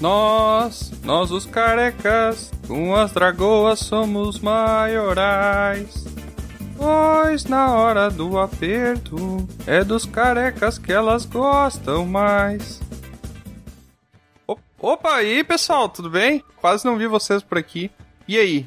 [0.00, 6.04] Nós, nós os carecas, com as dragoas somos maiorais.
[6.76, 12.80] Pois na hora do aperto, é dos carecas que elas gostam mais.
[14.78, 16.44] Opa, aí pessoal, tudo bem?
[16.56, 17.90] Quase não vi vocês por aqui.
[18.28, 18.66] E aí?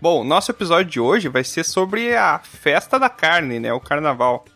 [0.00, 3.70] Bom, nosso episódio de hoje vai ser sobre a festa da carne, né?
[3.72, 4.46] O carnaval.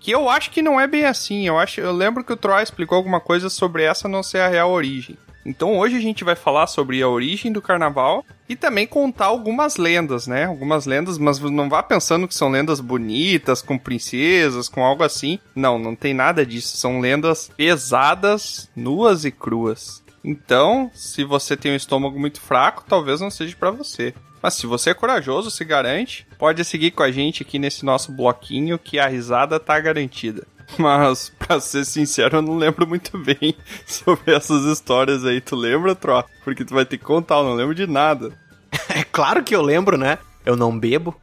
[0.00, 1.46] Que eu acho que não é bem assim.
[1.46, 4.48] Eu acho, eu lembro que o Troy explicou alguma coisa sobre essa não ser a
[4.48, 5.18] real origem.
[5.44, 9.76] Então hoje a gente vai falar sobre a origem do carnaval e também contar algumas
[9.76, 10.44] lendas, né?
[10.44, 15.38] Algumas lendas, mas não vá pensando que são lendas bonitas, com princesas, com algo assim.
[15.54, 16.76] Não, não tem nada disso.
[16.76, 20.02] São lendas pesadas, nuas e cruas.
[20.24, 24.14] Então, se você tem um estômago muito fraco, talvez não seja para você.
[24.42, 28.12] Mas se você é corajoso, se garante, pode seguir com a gente aqui nesse nosso
[28.12, 30.46] bloquinho que a risada tá garantida.
[30.76, 35.40] Mas, pra ser sincero, eu não lembro muito bem sobre essas histórias aí.
[35.40, 36.24] Tu lembra, Tro?
[36.44, 38.32] Porque tu vai ter que contar, eu não lembro de nada.
[38.90, 40.18] É claro que eu lembro, né?
[40.44, 41.14] Eu não bebo.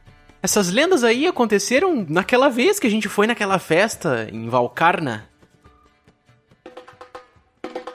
[0.42, 5.28] Essas lendas aí aconteceram naquela vez que a gente foi naquela festa em Valcarna.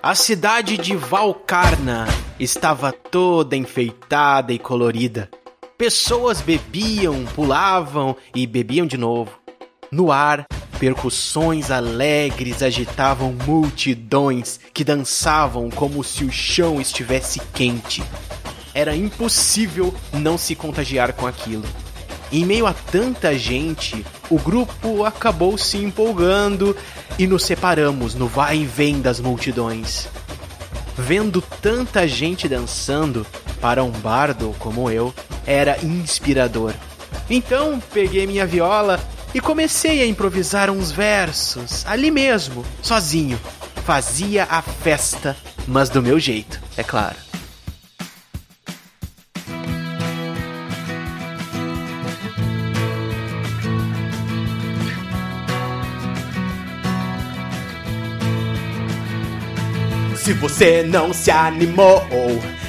[0.03, 2.07] A cidade de Valcarna
[2.39, 5.29] estava toda enfeitada e colorida.
[5.77, 9.40] Pessoas bebiam, pulavam e bebiam de novo.
[9.91, 10.45] No ar,
[10.79, 18.01] percussões alegres agitavam multidões que dançavam como se o chão estivesse quente.
[18.73, 21.65] Era impossível não se contagiar com aquilo.
[22.31, 26.73] Em meio a tanta gente, o grupo acabou se empolgando
[27.19, 30.07] e nos separamos no vai e vem das multidões.
[30.97, 33.27] Vendo tanta gente dançando,
[33.59, 35.13] para um bardo como eu,
[35.45, 36.73] era inspirador.
[37.29, 38.97] Então peguei minha viola
[39.33, 43.39] e comecei a improvisar uns versos, ali mesmo, sozinho.
[43.85, 45.35] Fazia a festa,
[45.67, 47.15] mas do meu jeito, é claro.
[60.15, 62.05] Se você não se animou,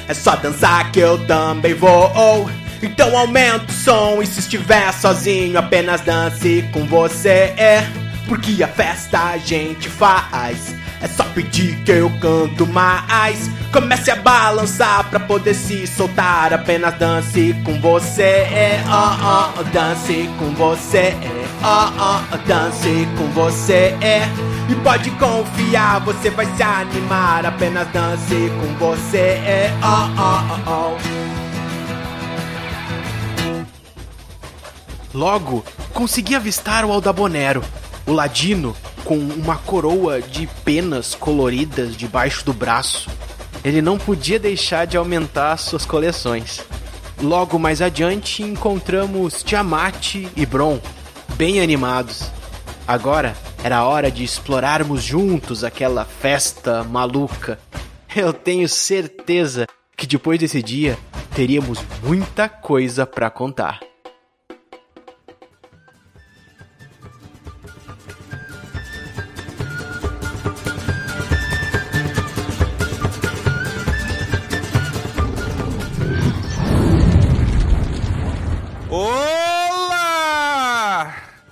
[0.07, 2.49] é só dançar que eu também vou.
[2.83, 7.53] Então aumenta o som e se estiver sozinho, apenas dance com você.
[7.57, 7.87] É
[8.27, 10.75] porque a festa a gente faz.
[11.01, 13.49] É só pedir que eu canto mais.
[13.71, 16.53] Comece a balançar pra poder se soltar.
[16.53, 18.21] Apenas dance com você.
[18.21, 20.97] É, oh, oh, dance com você.
[20.97, 23.95] É, oh, oh, dance com você.
[24.01, 24.27] É.
[24.69, 27.45] E pode confiar, você vai se animar.
[27.45, 29.17] Apenas dance com você.
[29.17, 31.32] É, oh, oh, oh, oh.
[35.13, 35.63] Logo,
[35.93, 37.63] consegui avistar o Aldabonero,
[38.07, 43.09] o ladino com uma coroa de penas coloridas debaixo do braço.
[43.63, 46.61] Ele não podia deixar de aumentar suas coleções.
[47.21, 50.79] Logo mais adiante encontramos Tiamat e Bron,
[51.35, 52.31] bem animados.
[52.87, 57.59] Agora era hora de explorarmos juntos aquela festa maluca.
[58.15, 60.97] Eu tenho certeza que depois desse dia
[61.33, 63.92] teríamos muita coisa para contar.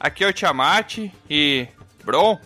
[0.03, 0.97] Aqui é o Tiamat
[1.29, 1.67] e.
[2.03, 2.39] Bron?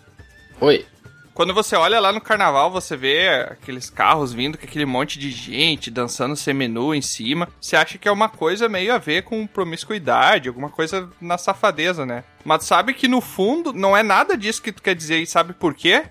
[0.59, 0.85] Oi.
[1.33, 5.31] Quando você olha lá no carnaval, você vê aqueles carros vindo com aquele monte de
[5.31, 7.47] gente dançando seminu em cima.
[7.61, 12.05] Você acha que é uma coisa meio a ver com promiscuidade, alguma coisa na safadeza,
[12.05, 12.25] né?
[12.43, 15.53] Mas sabe que no fundo não é nada disso que tu quer dizer e sabe
[15.53, 16.03] por quê?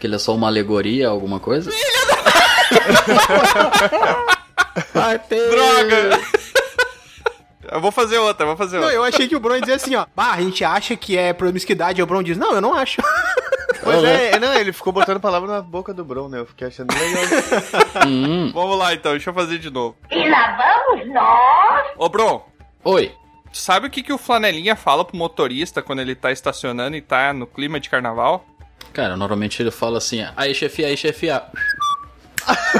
[0.00, 1.70] Que ele é só uma alegoria, alguma coisa?
[5.30, 6.20] Droga!
[7.70, 8.96] Eu vou fazer outra, vou fazer Não, outra.
[8.96, 10.06] eu achei que o Bron ia dizer assim, ó.
[10.14, 12.00] Bah, a gente acha que é promiscuidade.
[12.00, 13.02] E o Bron diz, não, eu não acho.
[13.80, 16.40] Pois é, não, ele ficou botando palavra na boca do Bron, né?
[16.40, 17.22] Eu fiquei achando legal.
[18.06, 18.50] Hum.
[18.52, 19.96] Vamos lá então, deixa eu fazer de novo.
[20.10, 21.86] E lá vamos nós.
[21.96, 22.44] Ô, Bron,
[22.84, 23.14] Oi.
[23.52, 27.00] tu sabe o que, que o flanelinha fala pro motorista quando ele tá estacionando e
[27.00, 28.44] tá no clima de carnaval?
[28.92, 31.44] Cara, normalmente ele fala assim: aí chefia, aí chefia.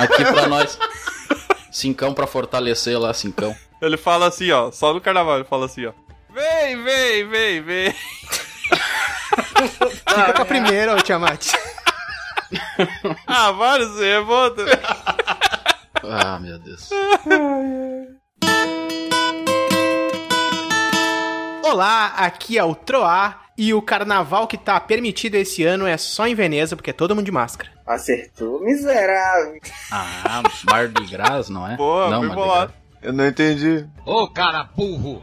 [0.00, 0.78] Aqui pra nós.
[1.70, 3.54] Cincão pra fortalecer lá, cincão.
[3.80, 5.92] Ele fala assim, ó, só no carnaval ele fala assim, ó.
[6.30, 7.92] Vem, vem, vem, vem.
[10.08, 11.52] Fica com a primeira, ô Tiamat.
[13.26, 14.64] Ah, vários revolta.
[16.02, 16.88] Ah, meu Deus.
[21.62, 26.28] Olá, aqui é o Troá E o carnaval que tá permitido esse ano é só
[26.28, 27.72] em Veneza, porque é todo mundo de máscara.
[27.84, 29.58] Acertou, miserável.
[29.90, 31.76] Ah, Mardi Gras, não é?
[31.76, 32.30] Boa, não, bem.
[33.02, 33.84] Eu não entendi.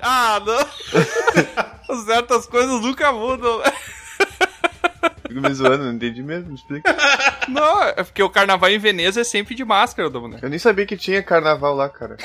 [0.02, 2.04] Ah, não.
[2.06, 3.62] Certas coisas nunca mudam.
[5.28, 6.94] Fico me zoando, não entendi mesmo, me explica.
[7.48, 10.40] Não, é porque o carnaval em Veneza é sempre de máscara, Dominar.
[10.42, 12.18] Eu nem sabia que tinha carnaval lá, cara.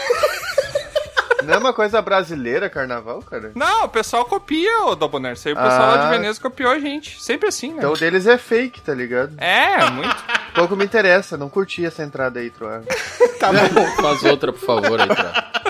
[1.45, 3.53] Não é uma coisa brasileira carnaval, cara?
[3.55, 5.33] Não, o pessoal copia, ô Dobonar.
[5.33, 6.11] Isso aí o pessoal lá de Ah.
[6.11, 7.23] Veneza copiou a gente.
[7.23, 7.77] Sempre assim, né?
[7.79, 9.33] Então o deles é fake, tá ligado?
[9.39, 10.17] É, muito.
[10.55, 12.83] Pouco me interessa, não curti essa entrada aí, Troar.
[13.41, 14.03] Tá bom.
[14.03, 15.70] Faz outra, por favor, aí, pra...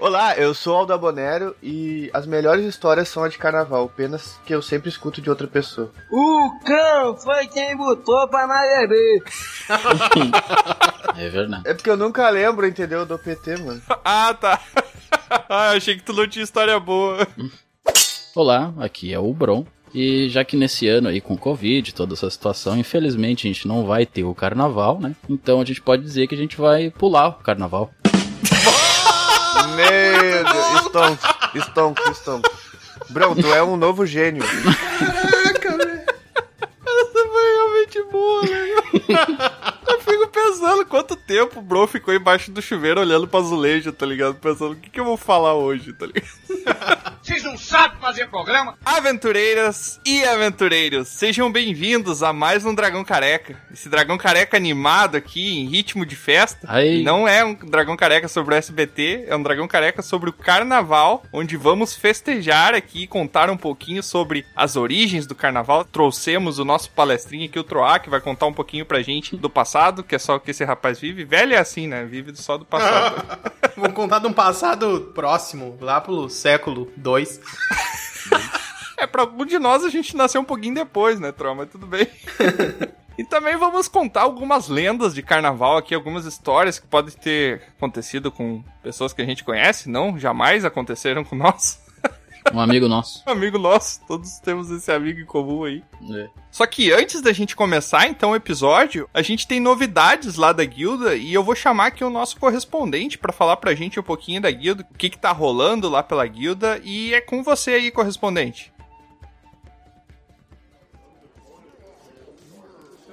[0.00, 4.54] Olá, eu sou Aldo Abonero e as melhores histórias são as de carnaval, apenas que
[4.54, 5.92] eu sempre escuto de outra pessoa.
[6.10, 9.22] O cão foi quem botou pra beber.
[11.18, 11.64] É verdade.
[11.66, 13.82] É porque eu nunca lembro, entendeu, do PT, mano.
[14.02, 14.58] Ah, tá.
[15.48, 17.26] Ah, achei que tu não tinha história boa.
[18.34, 19.64] Olá, aqui é o Bron.
[19.94, 23.84] E já que nesse ano aí com Covid, toda essa situação, infelizmente a gente não
[23.84, 25.14] vai ter o carnaval, né?
[25.28, 27.90] Então a gente pode dizer que a gente vai pular o carnaval.
[29.80, 31.24] Meu Deus, Stonks,
[31.68, 32.50] Stonks, Stonks.
[33.08, 34.42] Bro, tu é um novo gênio.
[34.42, 34.72] Essa
[37.28, 38.74] foi realmente boa, né?
[39.88, 44.06] Eu fico pensando quanto tempo o bro ficou embaixo do chuveiro olhando pro azulejo, tá
[44.06, 44.34] ligado?
[44.34, 46.28] Pensando, o que, que eu vou falar hoje, tá ligado?
[47.50, 48.78] Não sabem fazer programa?
[48.84, 53.60] Aventureiras e aventureiros, sejam bem-vindos a mais um Dragão Careca.
[53.72, 56.64] Esse Dragão Careca animado aqui, em ritmo de festa.
[56.70, 57.02] Aí.
[57.02, 61.24] Não é um Dragão Careca sobre o SBT, é um Dragão Careca sobre o Carnaval,
[61.32, 65.84] onde vamos festejar aqui e contar um pouquinho sobre as origens do Carnaval.
[65.84, 69.50] Trouxemos o nosso palestrinho aqui, o Troá, que vai contar um pouquinho pra gente do
[69.50, 71.24] passado, que é só o que esse rapaz vive.
[71.24, 72.04] Velho é assim, né?
[72.04, 73.50] Vive só do passado.
[73.76, 77.39] Vou contar de um passado próximo, lá pro século 2.
[78.96, 81.54] É, pra algum de nós a gente nasceu um pouquinho depois, né, Tro?
[81.54, 82.06] Mas tudo bem.
[83.18, 88.32] E também vamos contar algumas lendas de carnaval aqui, algumas histórias que podem ter acontecido
[88.32, 91.78] com pessoas que a gente conhece, não, jamais aconteceram com nós.
[92.52, 93.22] Um amigo nosso.
[93.26, 95.82] Amigo nosso, todos temos esse amigo em comum aí.
[96.10, 96.28] É.
[96.50, 100.64] Só que antes da gente começar, então, o episódio, a gente tem novidades lá da
[100.64, 104.40] guilda e eu vou chamar aqui o nosso correspondente pra falar pra gente um pouquinho
[104.40, 107.90] da guilda, o que que tá rolando lá pela guilda e é com você aí,
[107.90, 108.72] correspondente.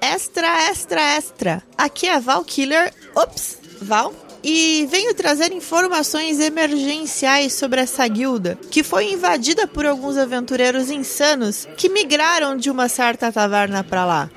[0.02, 1.64] Extra, extra, extra.
[1.78, 2.94] Aqui é a Val Killer.
[3.16, 4.14] Ops, Val.
[4.44, 11.68] E venho trazer informações emergenciais sobre essa guilda, que foi invadida por alguns aventureiros insanos
[11.76, 14.30] que migraram de uma certa taverna pra lá.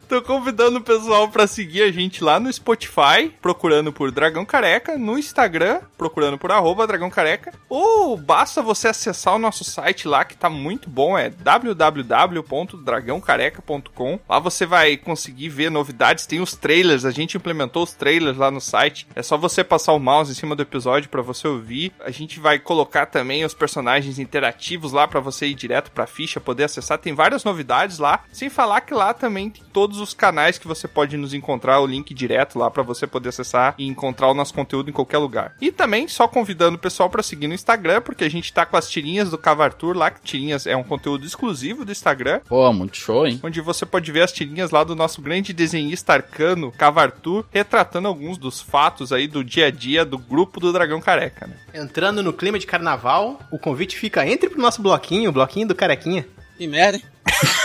[0.07, 4.99] Tô convidando o pessoal pra seguir a gente lá no Spotify, procurando por Dragão Careca,
[4.99, 10.23] no Instagram, procurando por arroba Dragão Careca, ou basta você acessar o nosso site lá,
[10.23, 14.19] que tá muito bom, é www.dragãocareca.com.
[14.29, 18.51] Lá você vai conseguir ver novidades, tem os trailers, a gente implementou os trailers lá
[18.51, 19.07] no site.
[19.15, 21.91] É só você passar o mouse em cima do episódio pra você ouvir.
[21.99, 26.39] A gente vai colocar também os personagens interativos lá pra você ir direto pra ficha,
[26.39, 26.99] poder acessar.
[26.99, 30.67] Tem várias novidades lá, sem falar que lá também tem todos todos os canais que
[30.67, 34.33] você pode nos encontrar, o link direto lá para você poder acessar e encontrar o
[34.33, 35.55] nosso conteúdo em qualquer lugar.
[35.61, 38.75] E também só convidando o pessoal para seguir no Instagram, porque a gente tá com
[38.75, 42.97] as tirinhas do Cavartur lá, que tirinhas é um conteúdo exclusivo do Instagram, Pô, muito
[42.97, 43.39] show, hein?
[43.43, 48.37] onde você pode ver as tirinhas lá do nosso grande desenhista arcano, Cavartur, retratando alguns
[48.37, 51.55] dos fatos aí do dia a dia do grupo do Dragão Careca, né?
[51.73, 55.75] Entrando no clima de carnaval, o convite fica entre pro nosso bloquinho, o bloquinho do
[55.75, 56.25] carequinha.
[56.57, 57.03] Que merda, hein?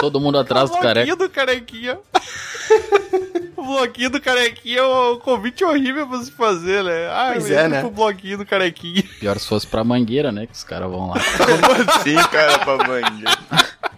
[0.00, 1.06] Todo mundo atrás do o careca.
[1.06, 1.98] bloquinho do carequinha.
[3.56, 7.08] o bloquinho do carequinha é um convite horrível pra se fazer, né?
[7.08, 7.80] Ah, Pois é, né?
[7.80, 9.02] pro bloquinho do carequinha.
[9.20, 10.46] Pior se fosse pra mangueira, né?
[10.46, 11.14] Que os caras vão lá.
[11.36, 13.30] Como assim, cara, pra banheiro?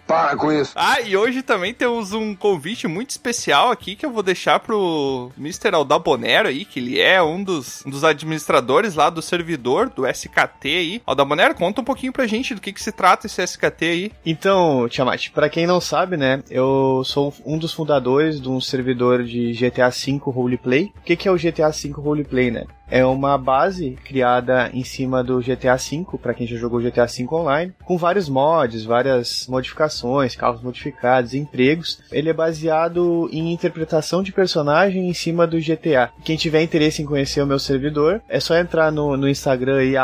[0.05, 0.73] Para com isso.
[0.75, 5.31] Ah, e hoje também temos um convite muito especial aqui que eu vou deixar pro
[5.37, 5.73] Mr.
[5.73, 10.67] Aldabonero aí, que ele é um dos, um dos administradores lá do servidor do SKT
[10.67, 11.01] aí.
[11.05, 14.11] Aldabonero, conta um pouquinho pra gente do que, que se trata esse SKT aí.
[14.25, 19.23] Então, Tiamat, pra quem não sabe, né, eu sou um dos fundadores de um servidor
[19.23, 20.91] de GTA V Roleplay.
[20.97, 22.65] O que, que é o GTA V Roleplay, né?
[22.93, 27.27] É uma base criada em cima do GTA V, pra quem já jogou GTA V
[27.31, 31.99] online, com vários mods, várias modificações, carros modificados, empregos.
[32.11, 36.11] Ele é baseado em interpretação de personagem em cima do GTA.
[36.23, 39.95] Quem tiver interesse em conhecer o meu servidor, é só entrar no, no Instagram aí,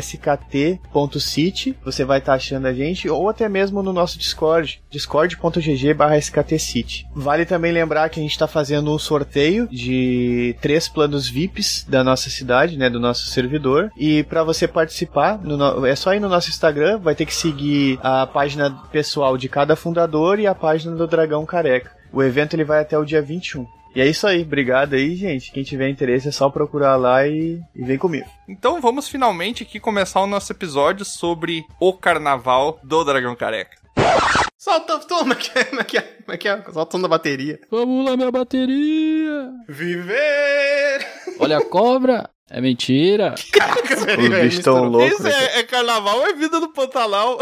[0.00, 7.06] skt.city, você vai estar achando a gente, ou até mesmo no nosso Discord, discord.gg sktcity.
[7.14, 12.02] Vale também lembrar que a gente está fazendo um sorteio de três planos VIPs da
[12.02, 16.28] nossa cidade, né, do nosso servidor, e para você participar, no- é só ir no
[16.28, 20.94] nosso Instagram, vai ter que seguir a página pessoal de cada fundador e a página
[20.94, 21.90] do Dragão Careca.
[22.12, 23.66] O evento ele vai até o dia 21.
[23.96, 25.52] E é isso aí, obrigado aí, gente.
[25.52, 28.26] Quem tiver interesse é só procurar lá e, e vem comigo.
[28.48, 33.76] Então vamos finalmente aqui começar o nosso episódio sobre o carnaval do Dragão Careca.
[34.58, 36.62] Solta, toma, que é, como é que é, como é que é?
[36.72, 37.60] Solta o som da bateria.
[37.70, 39.50] Vamos lá, minha bateria!
[39.68, 41.06] Viver!
[41.38, 42.30] Olha a cobra!
[42.50, 43.34] É mentira!
[43.52, 45.32] Caraca, Os velho, bichos tão loucos, Isso né?
[45.32, 47.38] é, é carnaval ou é vida do Pantanal?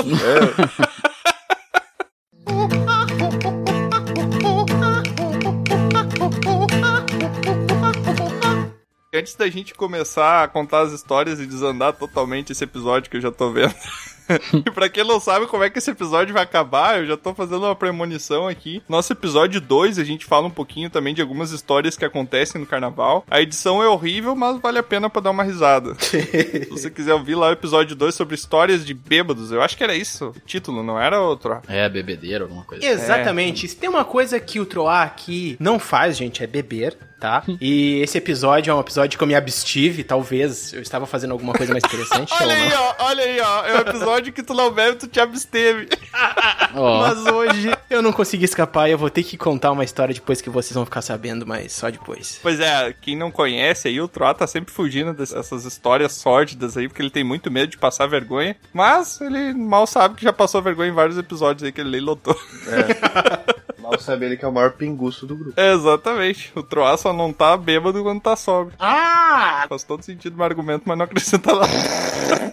[9.15, 13.21] Antes da gente começar a contar as histórias e desandar totalmente esse episódio que eu
[13.21, 13.75] já tô vendo.
[14.67, 17.35] e pra quem não sabe como é que esse episódio vai acabar, eu já tô
[17.35, 18.83] fazendo uma premonição aqui.
[18.89, 22.67] Nosso episódio 2, a gente fala um pouquinho também de algumas histórias que acontecem no
[22.67, 23.25] carnaval.
[23.31, 25.95] A edição é horrível, mas vale a pena pra dar uma risada.
[25.99, 29.85] Se você quiser ouvir lá o episódio 2 sobre histórias de bêbados, eu acho que
[29.85, 31.61] era isso o título, não era outro?
[31.69, 32.85] É, bebedeiro, alguma coisa.
[32.85, 33.69] Exatamente.
[33.69, 37.45] Se tem uma coisa que o Troá aqui não faz, gente, é beber, tá?
[37.61, 41.53] E esse episódio é um episódio que eu me abstive, talvez eu estava fazendo alguma
[41.53, 43.65] coisa mais interessante Olha aí, ó, olha aí, ó.
[43.65, 45.89] É o episódio que tu não bebe, tu te absteve.
[46.75, 50.15] Ó, Mas hoje eu não consegui escapar e eu vou ter que contar uma história
[50.15, 52.41] depois que vocês vão ficar sabendo, mas só depois.
[52.43, 56.89] Pois é, quem não conhece aí, o Troá tá sempre fugindo dessas histórias sórdidas aí,
[56.89, 58.57] porque ele tem muito medo de passar vergonha.
[58.73, 62.37] Mas ele mal sabe que já passou vergonha em vários episódios aí que ele lotou.
[63.93, 65.61] Mal saber ele que é o maior pinguço do grupo.
[65.61, 66.53] Exatamente.
[66.55, 68.77] O Troá só não tá bêbado quando tá sóbrio.
[68.79, 69.67] Ah!
[69.69, 71.67] Faz todo sentido meu argumento, mas não acrescenta lá.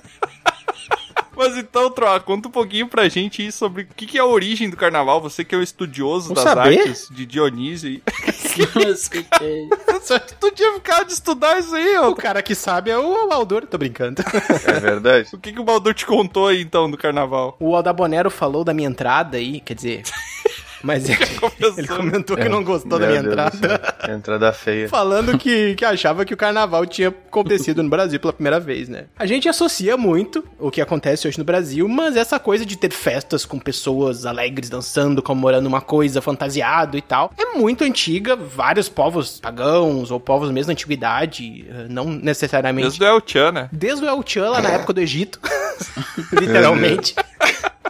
[1.39, 4.25] Mas então, Troá, conta um pouquinho pra gente aí sobre o que, que é a
[4.25, 5.21] origem do carnaval.
[5.21, 6.81] Você que é o estudioso Vou das saber?
[6.81, 8.01] artes de Dionísio.
[10.03, 12.09] Só que tu tinha ficado de estudar isso aí, ó.
[12.09, 14.21] O cara que sabe é o Aldur, tô brincando.
[14.65, 15.29] É verdade?
[15.35, 17.55] O que, que o Baldur te contou aí, então, do carnaval?
[17.57, 20.03] O Aldabonero falou da minha entrada aí, quer dizer.
[20.83, 21.19] Mas ele,
[21.77, 23.95] ele comentou que não gostou da minha Deus entrada.
[24.09, 24.89] Entrada feia.
[24.89, 29.05] Falando que, que achava que o carnaval tinha acontecido no Brasil pela primeira vez, né?
[29.17, 32.91] A gente associa muito o que acontece hoje no Brasil, mas essa coisa de ter
[32.91, 38.35] festas com pessoas alegres dançando, comemorando uma coisa, fantasiado e tal, é muito antiga.
[38.35, 42.87] Vários povos pagãos ou povos mesmo da antiguidade, eh, não necessariamente.
[42.87, 43.69] Desde o El Chan, né?
[43.71, 45.39] Desde o El Chan, lá na época do Egito,
[46.33, 47.15] literalmente,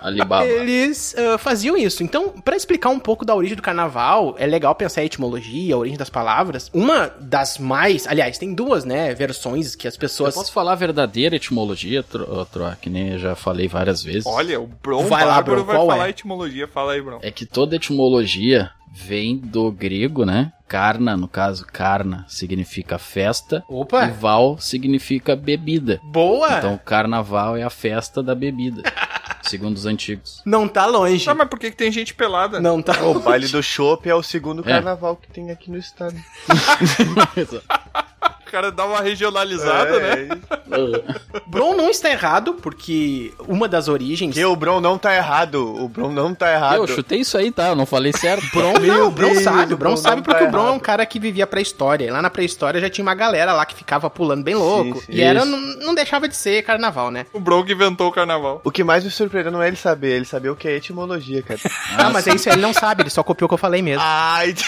[0.02, 0.46] Alibaba.
[0.46, 2.04] eles ah, faziam isso.
[2.04, 5.78] Então, pra explicar um pouco da origem do carnaval, é legal pensar a etimologia, a
[5.78, 6.70] origem das palavras.
[6.74, 10.76] Uma das mais, aliás, tem duas, né, versões que as Eu pessoas posso falar a
[10.76, 14.26] verdadeira etimologia, Tro, Tro, que nem eu já falei várias vezes.
[14.26, 16.10] Olha, o Bron Vai lá, Bron, vai qual falar é?
[16.10, 16.68] etimologia.
[16.68, 17.20] Fala aí, Bron.
[17.22, 20.52] É que toda etimologia vem do grego, né?
[20.68, 23.64] Carna, no caso, carna significa festa.
[23.70, 26.00] E Opa, val significa bebida.
[26.04, 26.58] boa.
[26.58, 28.84] Então, o carnaval é a festa da bebida,
[29.50, 30.42] segundo os antigos.
[30.46, 31.30] Não tá longe.
[31.30, 32.60] Ah, mas por que, que tem gente pelada?
[32.60, 33.02] Não tá.
[33.04, 34.66] O baile do Chopp é o segundo É.
[34.74, 36.16] carnaval que tem aqui no estado.
[38.50, 40.40] O cara dá uma regionalizada, É, né?
[41.46, 44.34] Bron não está errado, porque uma das origens.
[44.34, 45.76] Que o Bron não tá errado.
[45.84, 46.76] O Bron não tá errado.
[46.78, 47.68] Eu chutei isso aí, tá?
[47.70, 48.44] Eu não falei certo.
[48.54, 50.62] Bron, Meu não, o Bron Deus, sabe, o Bron Bron sabe porque tá o Bron
[50.62, 50.82] é um errado.
[50.82, 52.06] cara que vivia pré-história.
[52.06, 55.00] E lá na pré-história já tinha uma galera lá que ficava pulando bem louco.
[55.02, 55.06] sim.
[55.10, 57.26] e era, não, não deixava de ser carnaval, né?
[57.32, 58.62] O Bronco inventou o carnaval.
[58.64, 61.42] O que mais me surpreendeu não é ele saber, ele saber o que é etimologia,
[61.44, 61.60] cara.
[61.98, 64.02] Ah, mas é isso, ele não sabe, ele só copiou o que eu falei mesmo.
[64.04, 64.54] Ai,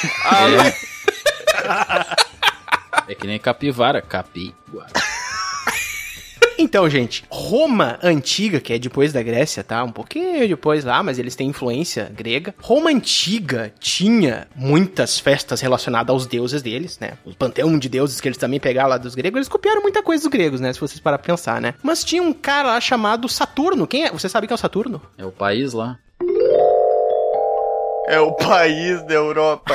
[1.64, 2.31] É
[3.16, 4.54] que nem capivara, capi.
[6.58, 9.84] Então, gente, Roma antiga, que é depois da Grécia, tá?
[9.84, 12.54] Um pouquinho depois lá, mas eles têm influência grega.
[12.62, 17.14] Roma antiga tinha muitas festas relacionadas aos deuses deles, né?
[17.26, 20.22] O panteão de deuses que eles também pegaram lá dos gregos, eles copiaram muita coisa
[20.22, 20.72] dos gregos, né?
[20.72, 21.74] Se vocês parar pra pensar, né?
[21.82, 23.88] Mas tinha um cara lá chamado Saturno.
[23.88, 24.12] Quem é?
[24.12, 25.02] Você sabe quem é o Saturno?
[25.18, 25.98] É o país lá.
[28.12, 29.74] É o país da Europa.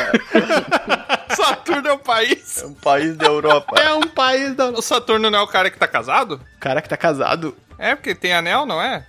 [1.35, 2.63] Saturno é o país.
[2.63, 3.81] É um país da Europa.
[3.81, 4.67] É um país da.
[4.69, 6.41] O Saturno não é o cara que tá casado?
[6.57, 7.57] O cara que tá casado.
[7.79, 9.07] É, porque tem anel, não é?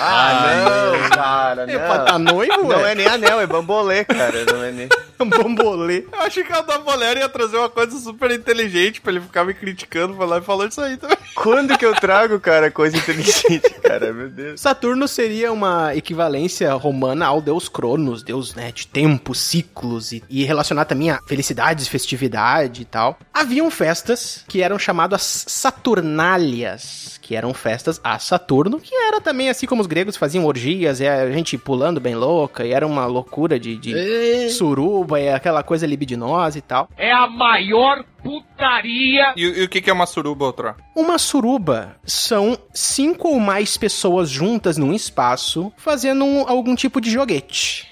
[0.00, 2.34] Ah, não, cara, É pra tá não.
[2.34, 2.92] noivo, Não ué?
[2.92, 4.44] é nem anel, é bambolê, cara.
[4.44, 4.88] Não é nem.
[5.20, 6.06] um bambolê.
[6.12, 9.44] Eu achei que a da mulher ia trazer uma coisa super inteligente pra ele ficar
[9.44, 11.16] me criticando, foi lá e falou isso aí também.
[11.34, 14.12] Quando que eu trago, cara, coisa inteligente, cara?
[14.12, 14.60] Meu Deus.
[14.60, 20.44] Saturno seria uma equivalência romana ao deus Cronos, deus né, de tempo, ciclos e, e
[20.44, 23.18] relacionar também a felicidades, festividade e tal.
[23.34, 29.66] Haviam festas que eram chamadas Saturnálias, que eram festas a Saturno, que era também assim
[29.66, 33.60] como os gregos faziam orgias, é a gente pulando bem louca, e era uma loucura
[33.60, 36.88] de, de suruba, e aquela coisa libidinosa e tal.
[36.96, 39.34] É a maior putaria.
[39.36, 40.74] E, e o que, que é uma suruba, outro?
[40.96, 47.10] Uma suruba são cinco ou mais pessoas juntas num espaço fazendo um- algum tipo de
[47.10, 47.86] joguete.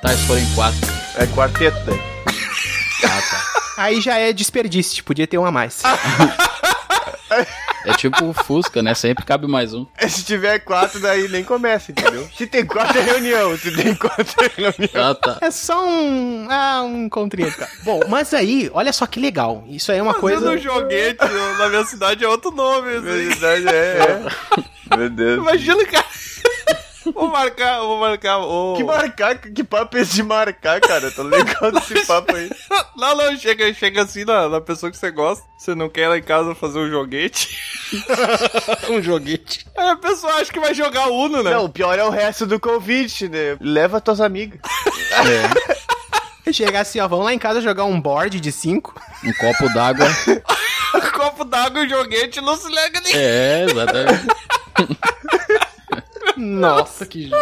[0.00, 0.80] Tá, eles foram em quatro.
[1.18, 1.98] É quarteto, daí.
[3.04, 3.82] Ah, tá.
[3.82, 5.82] Aí já é desperdício, podia ter um a mais.
[7.84, 8.94] É tipo o Fusca, né?
[8.94, 9.86] Sempre cabe mais um.
[10.08, 12.26] Se tiver quatro, daí nem começa, entendeu?
[12.36, 15.10] Se tem quatro é reunião, se tem quatro é reunião.
[15.10, 15.38] Ah, tá.
[15.42, 16.46] É só um.
[16.50, 17.52] Ah, um encontrinho.
[17.52, 17.70] cara.
[17.82, 19.64] Bom, mas aí, olha só que legal.
[19.68, 20.52] Isso aí é uma Fazendo coisa.
[20.52, 21.18] um joguete
[21.58, 23.02] na minha cidade é outro nome, assim.
[23.28, 23.98] Verdade é,
[24.90, 24.96] é.
[24.96, 25.38] Meu Deus.
[25.38, 26.04] Imagina, cara.
[27.12, 28.38] Vou marcar, vou marcar.
[28.38, 31.10] o Que marcar, que papo é esse de marcar, cara?
[31.10, 32.50] Tô legal desse papo aí.
[32.96, 35.44] Não, não, chega, chega assim na, na pessoa que você gosta.
[35.58, 37.58] Você não quer ir lá em casa fazer um joguete.
[38.88, 39.66] um joguete.
[39.76, 41.50] Aí a pessoa acha que vai jogar Uno, né?
[41.50, 43.56] Não, o pior é o resto do convite, né?
[43.60, 44.60] Leva tuas amigas.
[46.52, 48.94] Chegar assim, ó, vamos lá em casa jogar um board de cinco.
[49.24, 50.06] Um copo d'água.
[51.12, 53.12] copo d'água e joguete não se lega nem.
[53.14, 54.26] É, exatamente.
[56.54, 57.30] Nossa, que.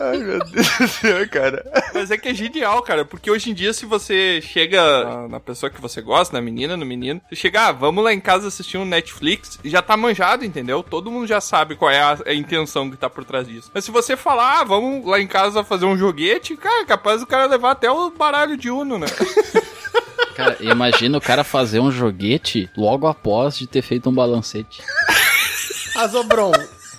[0.00, 1.64] Ai, meu Deus do céu, cara.
[1.92, 5.40] Mas é que é genial, cara, porque hoje em dia, se você chega na, na
[5.40, 8.48] pessoa que você gosta, na menina, no menino, você chega, ah, vamos lá em casa
[8.48, 10.82] assistir um Netflix, já tá manjado, entendeu?
[10.82, 13.70] Todo mundo já sabe qual é a, a intenção que tá por trás disso.
[13.72, 17.20] Mas se você falar, ah, vamos lá em casa fazer um joguete, cara, é capaz
[17.20, 19.06] do cara levar até o baralho de Uno, né?
[20.34, 24.82] Cara, imagina o cara fazer um joguete logo após de ter feito um balancete.
[25.94, 26.50] Azobron.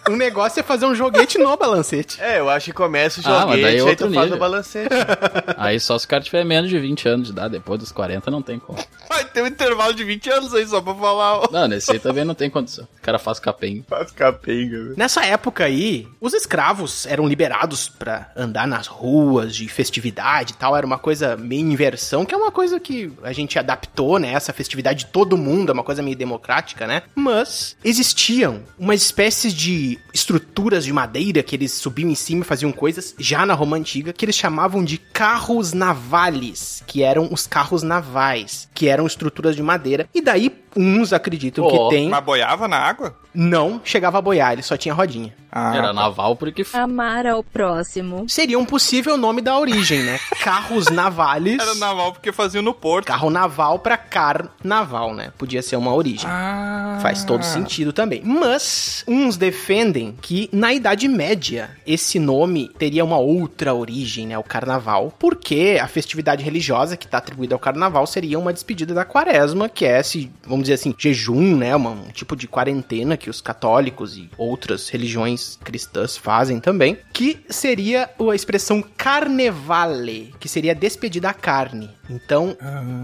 [0.10, 2.22] Um negócio é fazer um joguete no balancete.
[2.22, 4.32] É, eu acho que começa o Ah, mas joguete, daí é aí outro tu faz
[4.32, 4.90] o balancete.
[5.58, 8.30] Aí só se o cara tiver menos de 20 anos de idade, depois dos 40
[8.30, 8.78] não tem como.
[9.10, 11.38] Vai ter um intervalo de 20 anos aí só pra falar.
[11.40, 11.48] ó.
[11.52, 12.88] Não, nesse aí também não tem condição.
[12.98, 13.84] O cara faz capenga.
[13.88, 14.94] Faz capenga.
[14.98, 20.76] Nessa época aí, os escravos eram liberados pra andar nas ruas de festividade e tal.
[20.76, 24.34] Era uma coisa meio inversão, que é uma coisa que a gente adaptou, né?
[24.34, 27.04] Essa festividade de todo mundo, é uma coisa meio democrática, né?
[27.16, 32.72] Mas existiam uma espécie de estruturas de madeira que eles subiam em cima e faziam
[32.72, 37.84] coisas já na Roma Antiga, que eles chamavam de carros navales, que eram os carros
[37.84, 40.08] navais, que eram estruturas de madeira.
[40.14, 42.10] E daí, uns acreditam que tem...
[42.10, 43.16] Mas boiava na água?
[43.34, 45.34] Não chegava a boiar, ele só tinha rodinha.
[45.58, 48.26] Ah, Era naval porque Amar ao próximo.
[48.28, 50.20] seria um possível nome da origem, né?
[50.44, 51.62] Carros navales.
[51.62, 53.08] Era naval porque fazia no porto.
[53.08, 55.32] Carro naval pra carnaval, né?
[55.38, 56.30] Podia ser uma origem.
[56.30, 57.00] Ah.
[57.02, 58.22] Faz todo sentido também.
[58.26, 64.38] Mas uns defendem que na Idade Média esse nome teria uma outra origem, né?
[64.38, 65.14] O carnaval.
[65.18, 69.86] Porque a festividade religiosa que está atribuída ao carnaval seria uma despedida da quaresma, que
[69.86, 71.76] é esse, vamos dizer assim, jejum, né?
[71.76, 76.98] Um tipo de quarentena que os católicos e outras religiões cristãs fazem também.
[77.14, 81.90] Que seria a expressão carnevale, que seria despedida à carne.
[82.10, 82.56] Então,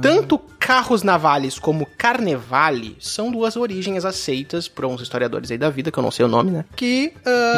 [0.01, 5.91] tanto carros navales como carnevale são duas origens aceitas por uns historiadores aí da vida,
[5.91, 6.65] que eu não sei o nome, né?
[6.75, 7.13] Que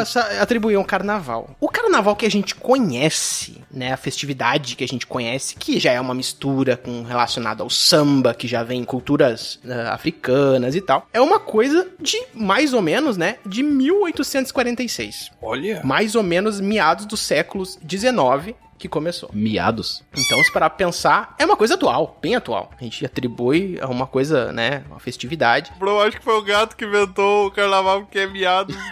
[0.06, 1.54] sa- atribuíam carnaval.
[1.60, 5.92] O carnaval que a gente conhece, né, a festividade que a gente conhece, que já
[5.92, 10.80] é uma mistura com relacionado ao samba, que já vem em culturas né, africanas e
[10.80, 15.30] tal, é uma coisa de mais ou menos, né, de 1846.
[15.42, 15.80] Olha.
[15.84, 19.30] Mais ou menos meados do século 19 que começou.
[19.32, 20.02] Miados.
[20.12, 22.70] Então, se parar pra pensar, é uma coisa atual, bem atual.
[22.78, 25.72] A gente atribui a uma coisa, né, uma festividade.
[25.78, 28.74] Bro, acho que foi o gato que inventou o carnaval que é miado.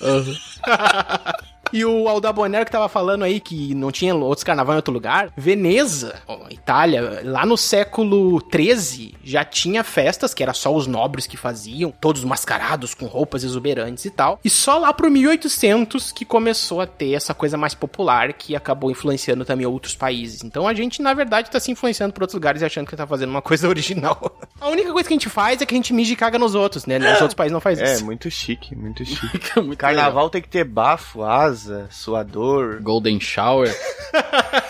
[1.72, 4.92] E o Alda Bonero que tava falando aí que não tinha outros carnaval em outro
[4.92, 5.32] lugar.
[5.36, 6.14] Veneza,
[6.50, 11.92] Itália, lá no século XIII já tinha festas que era só os nobres que faziam,
[12.00, 14.38] todos mascarados com roupas exuberantes e tal.
[14.44, 18.90] E só lá pro 1800 que começou a ter essa coisa mais popular que acabou
[18.90, 20.42] influenciando também outros países.
[20.44, 23.06] Então a gente, na verdade, tá se influenciando por outros lugares e achando que tá
[23.06, 24.38] fazendo uma coisa original.
[24.60, 26.54] A única coisa que a gente faz é que a gente mija e caga nos
[26.54, 26.98] outros, né?
[26.98, 28.04] Nos outros países não faz É, isso.
[28.04, 29.60] muito chique, muito chique.
[29.60, 31.55] Muito Carnaval tem que ter bafo, asa,
[31.90, 32.66] suador.
[32.68, 32.82] legal.
[32.82, 33.74] Golden Shower.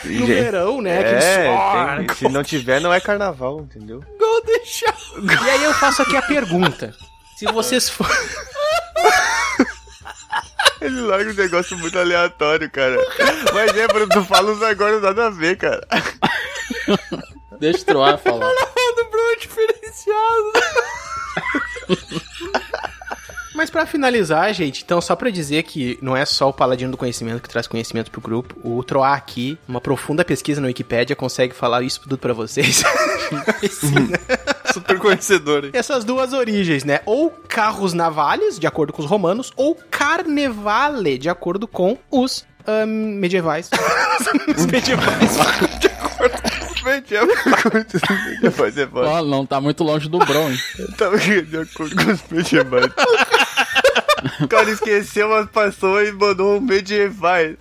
[0.04, 1.00] No verão, né?
[1.02, 4.02] É, tem- se não tiver, não é carnaval, entendeu?
[4.18, 5.44] Golden Shower.
[5.46, 6.94] E aí eu faço aqui a pergunta.
[7.36, 8.06] Se vocês for...
[10.80, 12.96] Ele larga um negócio muito aleatório, cara.
[13.52, 15.86] Mas é, Bruno, tu fala uns negócios nada a ver, cara.
[17.58, 18.48] Deixa o Troar falar.
[18.48, 20.52] do Bruno diferenciado.
[23.56, 26.96] Mas pra finalizar, gente, então só pra dizer que não é só o Paladino do
[26.98, 31.54] Conhecimento que traz conhecimento pro grupo, o Troar aqui, uma profunda pesquisa na Wikipédia, consegue
[31.54, 32.84] falar isso tudo pra vocês.
[34.74, 35.70] Super conhecedor, hein?
[35.72, 37.00] Essas duas origens, né?
[37.06, 42.44] Ou carros navales, de acordo com os romanos, ou carnevale, de acordo com os
[42.86, 43.70] medievais.
[44.54, 45.34] os medievais.
[48.58, 49.08] Mas é foda.
[49.08, 50.52] Ó, não tá muito longe do Bron?
[50.96, 52.92] Tava de acordo com os medievais.
[54.40, 57.56] O cara esqueceu, mas passou e mandou um medievais.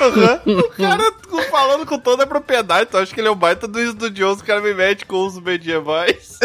[0.00, 1.12] O cara
[1.50, 4.44] falando com toda a propriedade, tu acha que ele é um baita do estudioso, o
[4.44, 6.38] cara me mete com os medievais.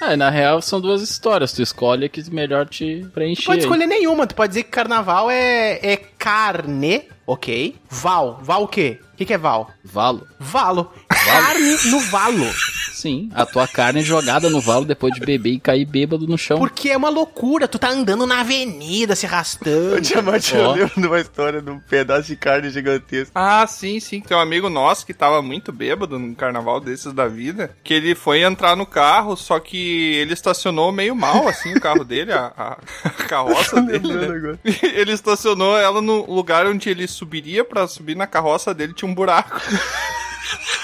[0.00, 1.52] É, na real são duas histórias.
[1.52, 3.42] Tu escolhe a que melhor te preencher.
[3.42, 3.64] Tu pode aí.
[3.64, 7.76] escolher nenhuma, tu pode dizer que carnaval é, é carne, ok?
[7.88, 9.00] Val, val o quê?
[9.14, 9.70] O que, que é val?
[9.84, 10.26] Valo.
[10.38, 10.92] Valo.
[11.08, 12.46] Carne no valo.
[12.98, 16.58] Sim, a tua carne jogada no valo depois de beber e cair bêbado no chão.
[16.58, 20.00] Porque é uma loucura, tu tá andando na avenida, se O arrastando.
[20.00, 20.58] Diamante Ó.
[20.58, 23.30] eu lembro de uma história de um pedaço de carne gigantesco.
[23.34, 24.20] Ah, sim, sim.
[24.20, 28.14] Tem um amigo nosso que tava muito bêbado num carnaval desses da vida, que ele
[28.14, 32.52] foi entrar no carro, só que ele estacionou meio mal, assim, o carro dele, a,
[32.56, 34.58] a- a carroça dele, né?
[34.94, 39.14] Ele estacionou ela no lugar onde ele subiria pra subir na carroça dele, tinha um
[39.14, 39.60] buraco.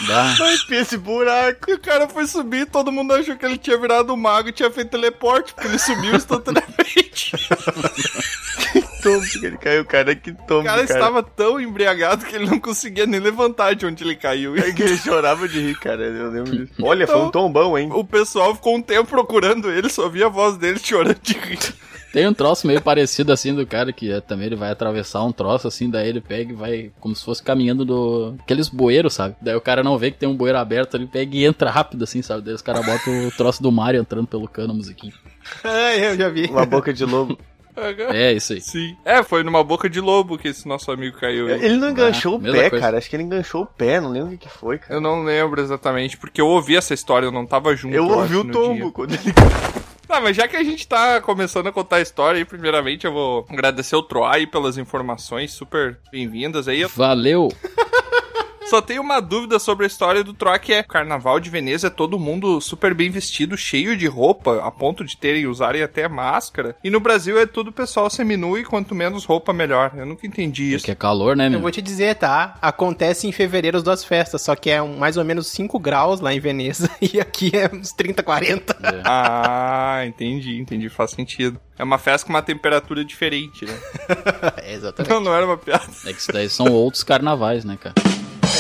[0.07, 0.35] Dá.
[0.39, 1.71] Mas esse buraco.
[1.71, 4.53] E o cara foi subir, todo mundo achou que ele tinha virado um mago e
[4.53, 7.33] tinha feito teleporte, porque ele subiu instantaneamente.
[9.03, 10.15] Tombo que ele caiu, cara.
[10.15, 14.03] Que tombo, O cara estava tão embriagado que ele não conseguia nem levantar de onde
[14.03, 14.57] ele caiu.
[14.57, 16.05] É que ele chorava de rir, cara.
[16.05, 16.73] Eu lembro disso.
[16.83, 17.91] Olha, foi um tombão, hein?
[17.93, 21.59] O pessoal ficou um tempo procurando ele, só via a voz dele chorando de rir.
[22.15, 25.33] Tem um troço meio parecido assim do cara que é, também ele vai atravessar um
[25.33, 28.37] troço assim, daí ele pega e vai como se fosse caminhando do.
[28.39, 29.35] aqueles bueiros, sabe?
[29.43, 32.05] Daí o cara não vê que tem um bueiro aberto, ele pega e entra rápido
[32.05, 32.43] assim, sabe?
[32.43, 35.13] Daí os caras botam o troço do Mario entrando pelo cano, a musiquinha.
[35.65, 36.47] É, eu já vi.
[36.47, 37.37] Uma boca de lobo.
[38.13, 38.61] É, isso aí.
[38.61, 38.97] Sim.
[39.05, 41.49] É, foi numa boca de lobo que esse nosso amigo caiu.
[41.49, 41.65] aí.
[41.65, 42.85] Ele não enganchou o mesma pé, coisa.
[42.85, 42.99] cara.
[42.99, 44.01] Acho que ele enganchou o pé.
[44.01, 44.95] Não lembro o que foi, cara.
[44.95, 47.93] Eu não lembro exatamente, porque eu ouvi essa história, eu não tava junto.
[47.93, 48.93] Eu ouvi acho, o tombo dia.
[48.93, 49.35] quando ele.
[50.07, 53.13] Tá, mas já que a gente tá começando a contar a história aí, primeiramente eu
[53.13, 56.83] vou agradecer o Troy pelas informações super bem-vindas aí.
[56.83, 57.49] Eu Valeu!
[58.67, 61.87] só tenho uma dúvida sobre a história do Troy, que é o Carnaval de Veneza
[61.89, 66.09] é todo mundo super bem vestido, cheio de roupa, a ponto de terem, usarem até
[66.09, 66.77] máscara.
[66.83, 69.93] E no Brasil é tudo pessoal seminua e quanto menos roupa, melhor.
[69.97, 70.85] Eu nunca entendi isso.
[70.85, 71.61] Que é calor, né, Eu meu?
[71.61, 72.57] vou te dizer, tá?
[72.61, 76.33] Acontece em fevereiro as duas festas, só que é mais ou menos 5 graus lá
[76.33, 78.77] em Veneza e aqui é uns 30, 40.
[79.05, 81.61] Ah, entendi, entendi, faz sentido.
[81.79, 83.75] É uma festa com uma temperatura diferente, né?
[84.63, 85.11] É, exatamente.
[85.13, 85.85] Não, não era uma piada.
[86.07, 87.95] É que isso daí são outros carnavais, né, cara?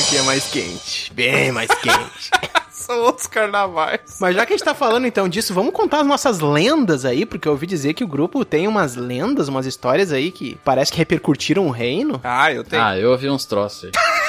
[0.06, 2.30] Aqui é mais quente, bem mais quente.
[2.70, 4.18] São outros carnavais.
[4.20, 7.24] Mas já que a gente tá falando então disso, vamos contar as nossas lendas aí,
[7.24, 10.92] porque eu ouvi dizer que o grupo tem umas lendas, umas histórias aí que parece
[10.92, 12.20] que repercutiram o reino.
[12.22, 13.84] Ah, eu tenho, Ah, eu ouvi uns troços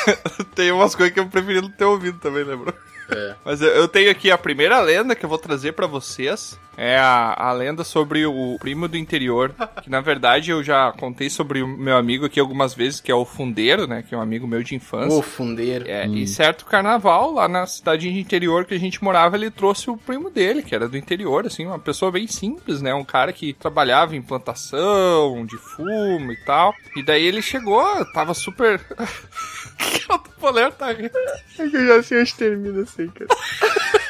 [0.07, 0.15] aí.
[0.55, 2.73] tenho umas coisas que eu preferi não ter ouvido também, lembrou?
[3.09, 3.35] É.
[3.43, 6.57] Mas eu, eu tenho aqui a primeira lenda que eu vou trazer pra vocês.
[6.77, 11.29] É a, a lenda sobre o primo do interior, que na verdade eu já contei
[11.29, 14.03] sobre o meu amigo aqui algumas vezes, que é o Fundeiro, né?
[14.07, 15.17] Que é um amigo meu de infância.
[15.17, 15.85] Ô, fundeiro.
[15.87, 19.89] É, E certo carnaval, lá na cidade de interior que a gente morava, ele trouxe
[19.89, 22.93] o primo dele, que era do interior, assim, uma pessoa bem simples, né?
[22.93, 26.73] Um cara que trabalhava em plantação, de fumo e tal.
[26.95, 27.83] E daí ele chegou,
[28.13, 28.81] tava super.
[30.09, 31.11] o Topoleiro tá rindo.
[31.59, 33.29] É que eu já sei onde termina assim, cara.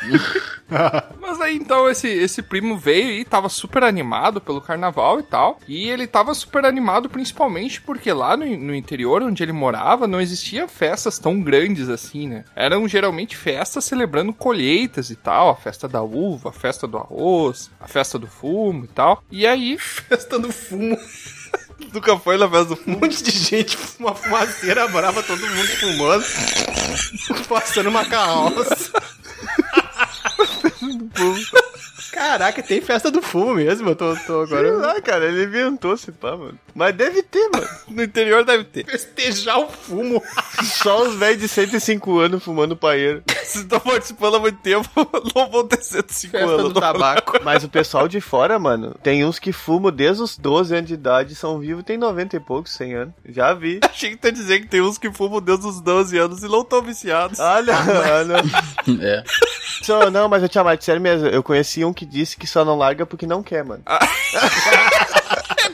[1.20, 5.60] Mas aí então esse, esse primo veio e tava super animado pelo carnaval e tal.
[5.68, 10.22] E ele tava super animado principalmente porque lá no, no interior onde ele morava não
[10.22, 12.46] existia festas tão grandes assim, né?
[12.56, 17.70] Eram geralmente festas celebrando colheitas e tal, a festa da uva, a festa do arroz,
[17.80, 19.24] a festa do fumo e tal.
[19.32, 20.98] E aí, Festa do fumo.
[21.94, 23.00] nunca foi na festa do Um fumo.
[23.00, 26.26] monte de gente, uma fumaceira brava, todo mundo fumando.
[27.48, 28.92] Passando uma carroça.
[32.16, 33.90] Caraca, tem festa do fumo mesmo.
[33.90, 34.72] Eu tô, tô Sei agora.
[34.78, 36.58] lá, cara, ele inventou esse pá, mano.
[36.74, 37.68] Mas deve ter, mano.
[37.90, 38.86] No interior deve ter.
[38.86, 40.22] Festejar o fumo.
[40.64, 43.22] Só os velhos de 105 anos fumando paeiro.
[43.46, 44.90] Vocês estão participando há muito tempo,
[45.36, 46.74] não vão ter 105 Festa anos.
[46.74, 47.40] do tabaco.
[47.44, 50.94] Mas o pessoal de fora, mano, tem uns que fumam desde os 12 anos de
[50.96, 53.14] idade, são vivos, tem 90 e poucos, 100 anos.
[53.30, 53.80] Já vi.
[53.84, 56.48] Achei que tu ia dizer que tem uns que fumam desde os 12 anos e
[56.48, 57.40] não estão viciados.
[57.40, 57.76] Olha,
[58.20, 58.42] olha.
[59.02, 59.24] É.
[59.84, 62.64] Só, não, mas eu te amar, sério mesmo, eu conheci um que disse que só
[62.64, 63.84] não larga porque não quer, mano.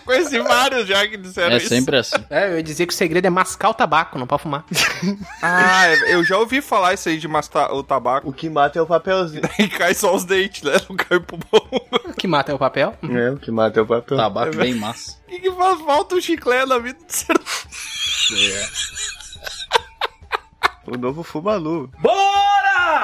[0.05, 1.67] Conheci vários já que disseram É isso.
[1.69, 2.15] sempre assim.
[2.29, 4.65] É, eu ia dizer que o segredo é mascar o tabaco, não pode fumar.
[5.41, 8.29] Ah, eu já ouvi falar isso aí de mastar o tabaco.
[8.29, 9.41] O que mata é o papelzinho.
[9.59, 10.73] E cai só os dentes, né?
[10.89, 11.67] Não cai o pulmão.
[12.05, 12.95] O que mata é o papel.
[13.03, 14.17] É, o que mata é o papel.
[14.17, 15.17] Tabaco bem massa.
[15.27, 17.35] O que, que faz falta um chiclete na vida do ser
[20.87, 21.89] O novo Fumalu.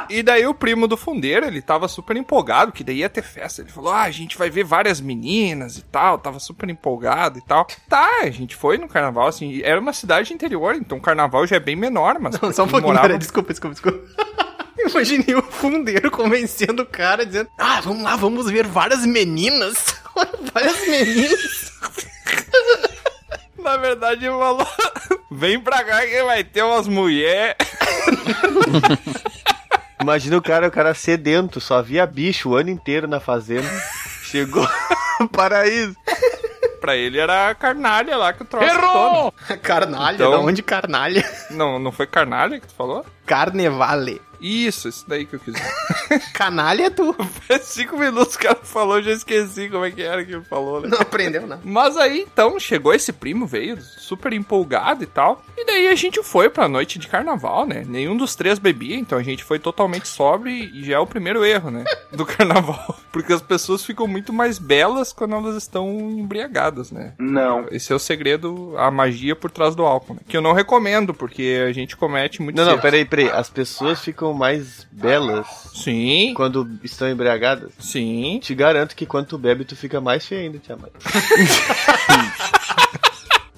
[0.10, 3.62] E daí o primo do fundeiro, ele tava super empolgado, que daí ia ter festa.
[3.62, 6.18] Ele falou, ah, a gente vai ver várias meninas e tal.
[6.18, 7.68] Tava super empolgado e tal.
[7.90, 9.62] Tá, a gente foi no carnaval, assim.
[9.64, 12.40] Era uma cidade interior, então o carnaval já é bem menor, mas...
[12.40, 14.00] Não, só um pouquinho, morava- pera, desculpa, desculpa, desculpa.
[14.80, 19.76] Imaginei o fundeiro convencendo o cara, dizendo: Ah, vamos lá, vamos ver várias meninas.
[20.54, 21.72] várias meninas.
[23.58, 24.68] Na verdade, ele falou:
[25.32, 27.56] vem pra cá que vai ter umas mulheres.
[30.02, 33.68] Imagina o cara, o cara sedento, só via bicho o ano inteiro na fazenda.
[34.24, 34.68] Chegou
[35.20, 35.96] no paraíso.
[36.80, 39.34] Pra ele era a carnalha lá que o troço Errou!
[39.64, 41.28] Carnalha, Então- da onde carnalha?
[41.50, 43.04] Não, não foi carnalha que tu falou?
[43.28, 44.22] Carnevale.
[44.40, 45.74] Isso, isso daí que eu quis dizer.
[46.32, 47.12] Canalha é tu.
[47.48, 50.32] Faz cinco minutos que o cara falou, eu já esqueci como é que era que
[50.32, 50.90] ele falou, né?
[50.90, 51.60] Não aprendeu, não.
[51.64, 55.44] Mas aí, então, chegou esse primo, veio super empolgado e tal.
[55.58, 57.84] E daí a gente foi pra noite de carnaval, né?
[57.88, 61.44] Nenhum dos três bebia, então a gente foi totalmente sóbrio e já é o primeiro
[61.44, 61.84] erro, né?
[62.12, 62.96] Do carnaval.
[63.12, 67.14] Porque as pessoas ficam muito mais belas quando elas estão embriagadas, né?
[67.18, 67.66] Não.
[67.72, 70.20] Esse é o segredo, a magia por trás do álcool, né?
[70.28, 72.82] Que eu não recomendo, porque a gente comete muito Não, não, cedo.
[72.84, 73.04] peraí,
[73.34, 77.72] As pessoas ficam mais belas Sim, quando estão embriagadas.
[77.80, 78.40] sim.
[78.42, 80.92] Te garanto que quando tu bebe, tu fica mais feio ainda, tia mãe.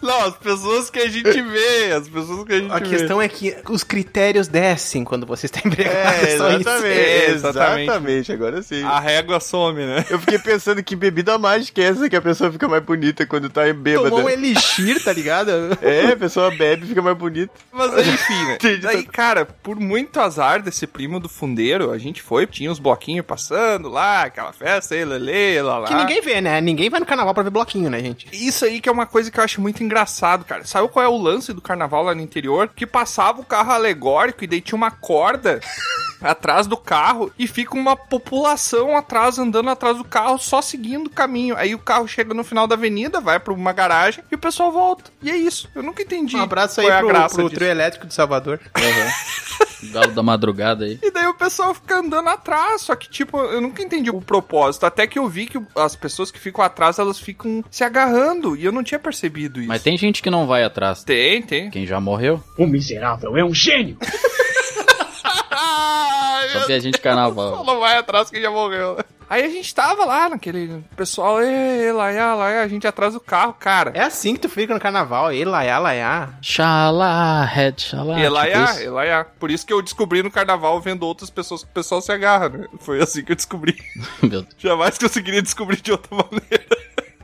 [0.01, 2.89] Não, as pessoas que a gente vê, as pessoas que a gente A vê.
[2.89, 6.25] questão é que os critérios descem quando você está embriagado.
[6.25, 7.83] É, exatamente, É, exatamente.
[7.83, 8.31] exatamente.
[8.31, 8.83] agora sim.
[8.83, 10.05] A régua some, né?
[10.09, 13.49] Eu fiquei pensando que bebida mágica é essa que a pessoa fica mais bonita quando
[13.49, 14.09] tá bêbada.
[14.09, 15.51] Tomou um elixir, tá ligado?
[15.81, 17.51] É, a pessoa bebe e fica mais bonita.
[17.71, 18.57] Mas enfim, né?
[18.81, 23.25] Daí, cara, por muito azar desse primo do fundeiro, a gente foi, tinha uns bloquinhos
[23.25, 25.87] passando lá, aquela festa aí, lele, lá, lá.
[25.87, 26.59] Que ninguém vê, né?
[26.61, 28.27] Ninguém vai no carnaval pra ver bloquinho, né, gente?
[28.31, 30.63] Isso aí que é uma coisa que eu acho muito engraçado, cara.
[30.65, 32.69] Sabe qual é o lance do carnaval lá no interior?
[32.75, 35.59] Que passava o carro alegórico e daí tinha uma corda
[36.21, 41.09] atrás do carro e fica uma população atrás, andando atrás do carro, só seguindo o
[41.09, 41.57] caminho.
[41.57, 44.71] Aí o carro chega no final da avenida, vai pra uma garagem e o pessoal
[44.71, 45.11] volta.
[45.21, 45.67] E é isso.
[45.73, 46.35] Eu nunca entendi.
[46.35, 48.59] Um abraço aí qual é a pro, graça pro trio elétrico de Salvador.
[49.83, 50.99] Galo da madrugada aí.
[51.01, 54.85] E daí o pessoal fica andando atrás, só que, tipo, eu nunca entendi o propósito.
[54.85, 58.55] Até que eu vi que as pessoas que ficam atrás, elas ficam se agarrando.
[58.55, 59.67] E eu não tinha percebido isso.
[59.67, 61.03] Mas tem gente que não vai atrás.
[61.03, 61.69] Tem, tem.
[61.69, 63.97] Quem já morreu, O miserável é um gênio.
[66.39, 67.63] Ai, só a gente Só carnaval.
[67.63, 68.95] não vai atrás que já morreu.
[68.97, 69.03] né?
[69.29, 73.53] Aí a gente tava lá naquele pessoal, ei, laiá, laiá, a gente atrás do carro,
[73.53, 73.91] cara.
[73.93, 75.31] É assim que tu fica no carnaval.
[75.31, 76.29] Elaiá, laiá.
[76.41, 78.15] Xalá, head, xalá.
[78.15, 78.79] tipo Elaiá, isso.
[78.81, 79.25] Elaiá.
[79.39, 82.49] Por isso que eu descobri no carnaval vendo outras pessoas que o pessoal se agarra,
[82.49, 82.65] né?
[82.79, 83.77] Foi assim que eu descobri.
[84.19, 84.45] Meu Deus.
[84.57, 86.65] Jamais conseguiria descobrir de outra maneira.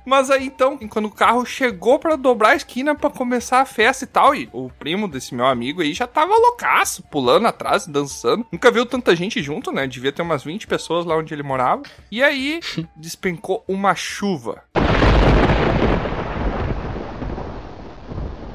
[0.05, 4.03] Mas aí então, quando o carro chegou pra dobrar a esquina pra começar a festa
[4.03, 8.45] e tal, e o primo desse meu amigo aí já tava loucaço, pulando atrás, dançando.
[8.51, 9.87] Nunca viu tanta gente junto, né?
[9.87, 11.81] Devia ter umas 20 pessoas lá onde ele morava.
[12.11, 12.59] E aí
[12.95, 14.63] despencou uma chuva.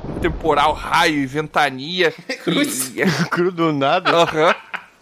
[0.08, 2.14] Um temporal, raio e ventania.
[2.46, 4.10] E- Cru do nada.
[4.10, 4.54] Aham.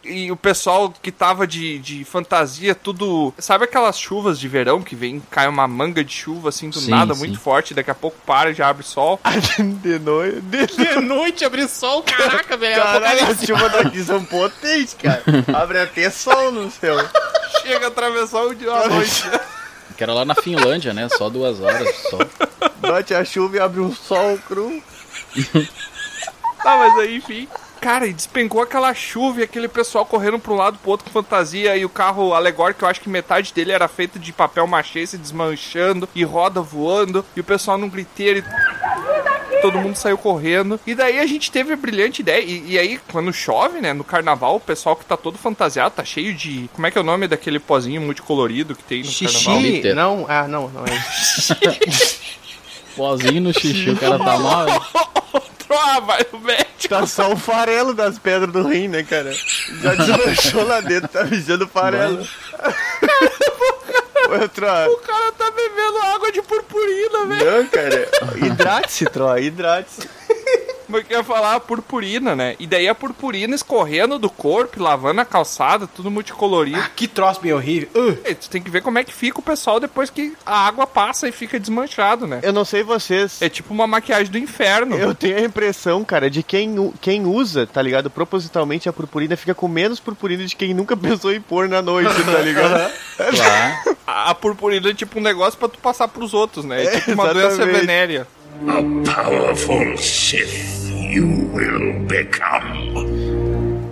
[0.09, 3.33] E o pessoal que tava de, de fantasia, tudo.
[3.39, 6.91] Sabe aquelas chuvas de verão que vem, cai uma manga de chuva assim do Sim,
[6.91, 7.21] nada, sim.
[7.21, 9.21] muito forte, daqui a pouco para e já abre sol.
[9.83, 10.41] De noite.
[10.41, 10.67] De...
[10.77, 12.83] De noite abrir sol, caraca, velho.
[12.83, 15.23] Caralho, as chuvas daqui são potentes, cara.
[15.55, 16.97] Abre até sol no céu.
[17.63, 19.25] Chega a atravessar o dia à noite.
[19.97, 21.09] Que era lá na Finlândia, né?
[21.09, 22.19] Só duas horas só.
[22.77, 24.83] Bate a chuva e abre um sol cru.
[26.63, 27.49] Tá, mas aí, enfim.
[27.81, 31.13] Cara, e despencou aquela chuva e aquele pessoal correndo pra um lado pro outro com
[31.13, 35.07] fantasia e o carro alegórico, eu acho que metade dele era feito de papel machê
[35.07, 40.79] se desmanchando e roda voando e o pessoal num griteiro e todo mundo saiu correndo.
[40.87, 42.43] E daí a gente teve a brilhante ideia.
[42.43, 46.05] E, e aí, quando chove, né, no carnaval, o pessoal que tá todo fantasiado, tá
[46.05, 46.69] cheio de.
[46.73, 49.41] Como é que é o nome daquele pozinho multicolorido que tem no carnaval?
[49.41, 49.59] Xixi.
[49.59, 49.95] Glitter.
[49.95, 51.05] Não, ah, não, não é.
[52.97, 54.67] Pozinho no xixi, o cara tá mal.
[55.71, 56.89] Ah, vai no médico.
[56.89, 59.33] Tá só o farelo das pedras do rim, né, cara?
[59.83, 62.27] Já desmanchou lá dentro, tá mijando o farelo.
[64.31, 67.51] Outro, O cara tá bebendo água de purpurina, velho.
[67.63, 68.09] não, cara.
[68.37, 70.09] Hidrate-se, Troa, hidrate-se.
[70.89, 72.57] Mas eu ia falar a purpurina, né?
[72.59, 76.83] E daí a purpurina escorrendo do corpo, lavando a calçada, tudo multicolorido.
[76.97, 77.89] Que troço bem horrível.
[77.95, 80.67] Uh, E tu tem que ver como é que fica o pessoal depois que a
[80.67, 82.41] água passa e fica desmanchado, né?
[82.43, 83.43] Eu não sei vocês.
[83.43, 84.97] É tipo uma maquiagem do inferno.
[84.97, 88.09] Eu tenho a impressão, cara, de quem, quem usa, tá ligado?
[88.09, 92.15] Propositalmente a purpurina fica com menos purpurina de quem nunca pensou em pôr na noite,
[92.25, 92.91] tá ligado?
[93.17, 93.99] Claro.
[94.09, 96.83] A, a purpurina é tipo um negócio pra tu passar pros outros, né?
[96.83, 97.81] É É, tipo uma doença exatamente.
[97.81, 98.27] venérea.
[98.67, 103.89] A powerful Sith you will become.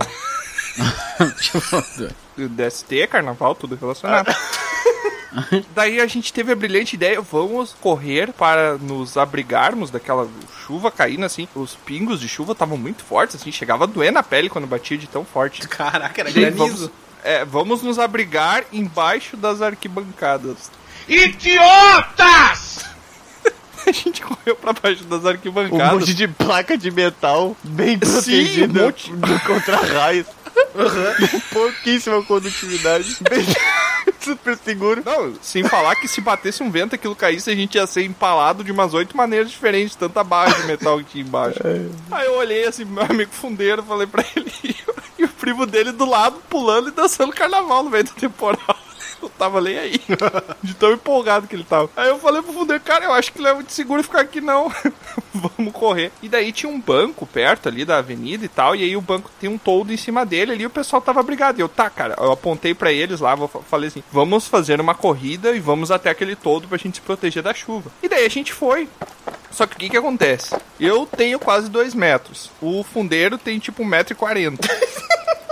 [2.37, 4.35] DST, carnaval, tudo relacionado.
[5.73, 10.27] Daí a gente teve a brilhante ideia, vamos correr para nos abrigarmos daquela
[10.65, 11.47] chuva caindo assim.
[11.55, 14.97] Os pingos de chuva estavam muito fortes, assim, chegava a doer na pele quando batia
[14.97, 15.67] de tão forte.
[15.67, 16.57] caraca, era granizo.
[16.57, 16.91] vamos,
[17.23, 20.71] é, vamos nos abrigar embaixo das arquibancadas.
[21.07, 22.96] Idiotas!
[23.87, 25.93] A gente correu pra baixo das Um arquibancadas.
[25.99, 29.11] monte de placa de metal bem Sim, protegida um monte.
[29.13, 30.27] do contra raios.
[31.51, 33.17] Pouquíssima condutividade.
[33.29, 33.45] Bem
[34.19, 35.01] super seguro.
[35.05, 38.63] Não, sem falar que se batesse um vento, aquilo caísse, a gente ia ser empalado
[38.63, 41.59] de umas oito maneiras diferentes, tanta barra de metal que tinha embaixo.
[42.11, 44.51] Aí eu olhei assim, meu amigo fundeiro, falei pra ele,
[45.17, 48.75] e o primo dele do lado, pulando e dançando carnaval no meio do temporal.
[49.21, 50.01] Eu tava nem aí,
[50.61, 51.89] de tão empolgado que ele tava.
[51.95, 54.41] Aí eu falei pro fundeiro, cara, eu acho que não é muito seguro ficar aqui
[54.41, 54.71] não.
[55.33, 56.11] Vamos correr.
[56.21, 59.29] E daí tinha um banco perto ali da avenida e tal, e aí o banco
[59.39, 61.59] tem um toldo em cima dele ali, e o pessoal tava brigado.
[61.59, 63.35] E eu, tá, cara, eu apontei pra eles lá,
[63.69, 67.43] falei assim, vamos fazer uma corrida e vamos até aquele toldo pra gente se proteger
[67.43, 67.91] da chuva.
[68.01, 68.87] E daí a gente foi.
[69.51, 70.55] Só que o que que acontece?
[70.79, 72.51] Eu tenho quase dois metros.
[72.61, 74.57] O fundeiro tem tipo 1,40m.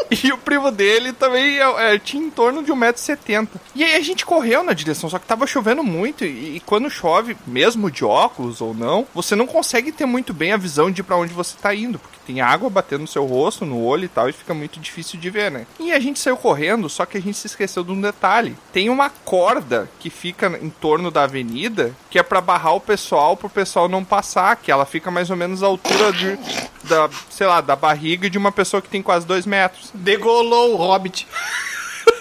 [0.23, 3.47] E o primo dele também é, é, tinha em torno de 1,70m.
[3.75, 6.23] E aí a gente correu na direção, só que tava chovendo muito.
[6.23, 10.51] E, e quando chove, mesmo de óculos ou não, você não consegue ter muito bem
[10.51, 11.99] a visão de pra onde você tá indo.
[11.99, 15.19] Porque tem água batendo no seu rosto, no olho e tal, e fica muito difícil
[15.19, 15.65] de ver, né?
[15.79, 18.55] E a gente saiu correndo, só que a gente se esqueceu de um detalhe.
[18.73, 23.37] Tem uma corda que fica em torno da avenida, que é pra barrar o pessoal,
[23.37, 26.37] pro pessoal não passar, que ela fica mais ou menos à altura de,
[26.83, 29.91] da, sei lá, da barriga de uma pessoa que tem quase dois metros.
[29.93, 31.27] Degolou o Hobbit.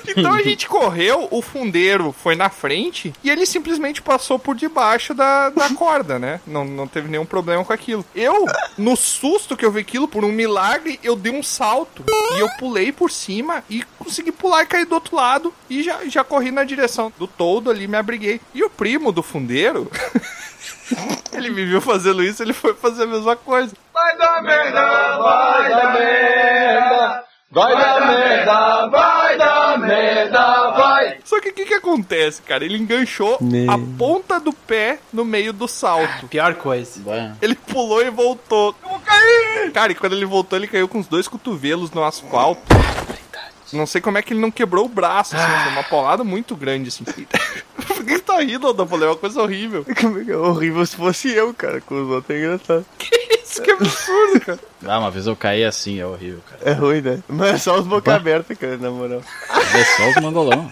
[0.07, 5.15] Então a gente correu, o fundeiro foi na frente e ele simplesmente passou por debaixo
[5.15, 6.41] da, da corda, né?
[6.47, 8.05] Não, não teve nenhum problema com aquilo.
[8.15, 8.45] Eu,
[8.77, 12.05] no susto que eu vi aquilo, por um milagre, eu dei um salto
[12.37, 16.05] e eu pulei por cima e consegui pular e cair do outro lado e já,
[16.07, 18.41] já corri na direção do todo ali, me abriguei.
[18.55, 19.91] E o primo do fundeiro.
[21.33, 23.75] Ele me viu fazendo isso, ele foi fazer a mesma coisa.
[23.93, 27.25] Vai dar merda, vai dar merda.
[27.51, 29.54] Vai dar merda, vai dar merda,
[30.73, 31.19] vai.
[31.25, 32.65] Só que o que, que acontece, cara?
[32.65, 36.27] Ele enganchou a ponta do pé no meio do salto.
[36.29, 37.01] Pior coisa.
[37.41, 38.75] Ele pulou e voltou.
[38.83, 39.71] Eu vou cair!
[39.73, 42.63] Cara, e quando ele voltou, ele caiu com os dois cotovelos no asfalto.
[43.75, 46.57] Não sei como é que ele não quebrou o braço, assim, foi uma paulada muito
[46.57, 47.05] grande, assim.
[47.87, 48.75] Por que tá rindo?
[48.87, 49.85] Falei, é uma coisa horrível.
[50.01, 51.81] Como é que é horrível se fosse eu, cara.
[51.81, 52.87] Com os outros é engraçado.
[53.45, 54.59] Isso que absurdo, cara.
[54.87, 56.71] Ah, uma vez eu caí assim, é horrível, cara.
[56.71, 57.23] É ruim, né?
[57.29, 59.23] Mas é só os boca aberta, cara, na moral.
[59.51, 60.71] É só os mangolão.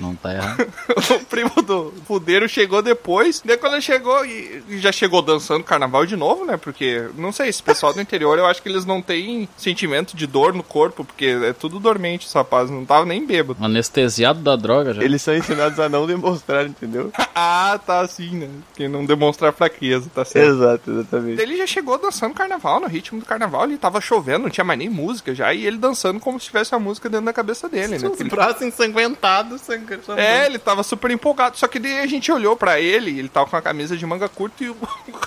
[0.00, 0.66] Não tá errado.
[1.14, 3.42] o primo do fudeiro chegou depois.
[3.44, 6.56] Daí quando ele chegou, e já chegou dançando carnaval de novo, né?
[6.56, 10.26] Porque, não sei, esse pessoal do interior, eu acho que eles não têm sentimento de
[10.26, 12.70] dor no corpo, porque é tudo dormente, os rapazes.
[12.70, 13.64] Não tava nem bêbado.
[13.64, 15.02] Anestesiado da droga já.
[15.02, 17.12] Eles são ensinados a não demonstrar, entendeu?
[17.34, 18.48] ah, tá assim, né?
[18.74, 20.48] Que não demonstrar fraqueza, tá certo.
[20.48, 21.40] Exato, exatamente.
[21.40, 24.78] Ele já chegou dançando carnaval, no ritmo do carnaval, ele tava chovendo, não tinha mais
[24.78, 27.98] nem música já, e ele dançando como se tivesse a música dentro da cabeça dele,
[27.98, 28.08] né?
[28.08, 29.83] Os braços ensanguentados, sangue.
[30.16, 31.56] É, ele tava super empolgado.
[31.56, 34.28] Só que daí a gente olhou pra ele, ele tava com a camisa de manga
[34.28, 34.76] curta e o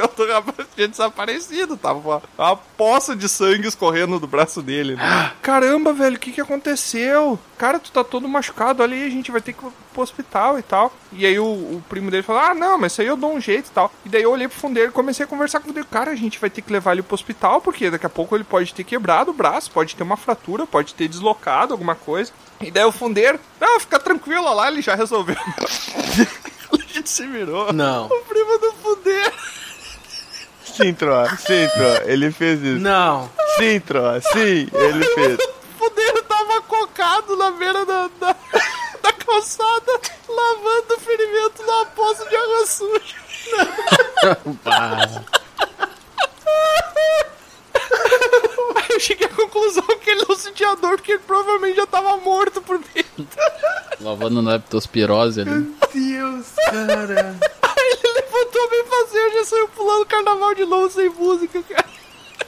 [0.00, 1.76] cotovelo do rapaz tinha desaparecido.
[1.76, 4.96] Tava uma, uma poça de sangue escorrendo do braço dele.
[4.96, 5.32] Né?
[5.42, 7.38] Caramba, velho, o que que aconteceu?
[7.56, 10.58] Cara, tu tá todo machucado, olha aí, a gente vai ter que ir pro hospital
[10.58, 10.92] e tal.
[11.12, 13.40] E aí o, o primo dele falou, ah, não, mas isso aí eu dou um
[13.40, 13.92] jeito e tal.
[14.04, 15.84] E daí eu olhei pro fundeiro e comecei a conversar com ele.
[15.84, 18.44] Cara, a gente vai ter que levar ele pro hospital, porque daqui a pouco ele
[18.44, 22.32] pode ter quebrado o braço, pode ter uma fratura, pode ter deslocado alguma coisa.
[22.60, 25.36] E daí o fundeiro, não, fica tranquilo, olha lá, ele já resolveu.
[26.72, 27.72] a gente se virou.
[27.72, 28.06] Não.
[28.06, 29.32] O primo do fundeiro.
[30.80, 32.80] Sim, Tro, sim, Tro, ele fez isso.
[32.80, 33.30] Não.
[33.58, 34.00] Sim, Tro,
[34.32, 35.38] sim, ele fez.
[35.38, 38.36] O fundeiro tava cocado na beira da, da,
[39.02, 43.14] da calçada, lavando o ferimento na poça de água suja.
[48.76, 52.16] Aí eu cheguei à conclusão que ele não sentia dor, porque ele provavelmente já tava
[52.18, 53.26] morto por dentro.
[54.00, 55.74] Lavando na leptospirose ali.
[55.92, 57.36] Deus, cara.
[57.62, 61.84] Aí ele levantou bem fazer, já saiu pulando carnaval de novo sem música, cara.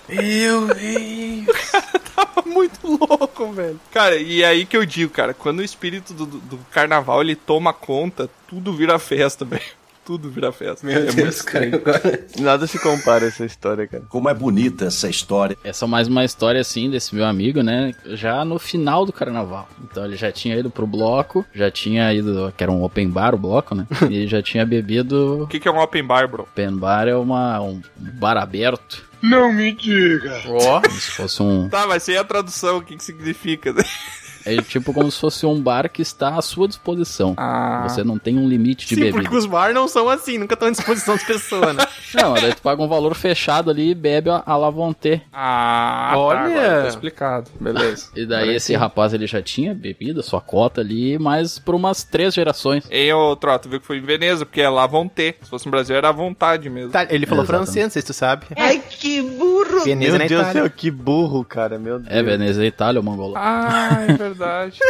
[0.08, 1.46] Meu Deus.
[2.14, 3.80] Tava muito louco, velho.
[3.90, 7.22] Cara, e é aí que eu digo, cara, quando o espírito do, do- do carnaval
[7.22, 9.62] ele toma conta, tudo vira festa, velho.
[10.04, 10.86] Tudo vira festa.
[10.86, 11.66] Meu é Deus, muito cara.
[11.66, 11.76] estranho.
[11.76, 12.26] Agora...
[12.40, 14.04] Nada se compara a essa história, cara.
[14.08, 15.56] Como é bonita essa história.
[15.62, 17.94] Essa é mais uma história assim desse meu amigo, né?
[18.06, 19.68] Já no final do carnaval.
[19.84, 23.34] Então ele já tinha ido pro bloco, já tinha ido, que era um open bar
[23.34, 23.86] o bloco, né?
[24.10, 25.44] E já tinha bebido.
[25.44, 26.42] O que, que é um open bar, bro?
[26.42, 29.04] Open bar é uma, um bar aberto.
[29.22, 30.42] Não me diga.
[30.48, 30.80] Ó.
[30.80, 31.68] Como se fosse um.
[31.68, 33.72] Tá, mas sem a tradução, o que, que significa?
[33.72, 33.84] né?
[34.44, 37.34] É tipo como se fosse um bar que está à sua disposição.
[37.36, 37.86] Ah.
[37.88, 39.22] Você não tem um limite de Sim, bebida.
[39.22, 41.84] porque os bar não são assim, nunca estão à disposição das pessoas, né?
[42.14, 45.22] Não, daí tu paga um valor fechado ali e bebe a a la vontade.
[45.32, 46.38] Ah, Olha.
[46.40, 47.50] tá, agora tá explicado.
[47.58, 48.10] Beleza.
[48.14, 52.04] E daí esse rapaz ele já tinha bebido a sua cota ali, mas por umas
[52.04, 52.84] três gerações.
[52.90, 54.68] Ei, ô Troto, viu que foi em Veneza, porque é
[55.14, 55.36] ter.
[55.42, 56.90] Se fosse no Brasil era à vontade mesmo.
[56.90, 57.66] Tá, ele falou Exatamente.
[57.66, 58.46] francês, não sei se tu sabe.
[58.56, 59.84] Ai, que burro!
[59.84, 62.12] Veneza Meu na Deus do céu, que burro, cara, meu Deus.
[62.12, 63.34] É, Veneza, Itália, o mongolão.
[63.36, 64.31] Ah, é verdade.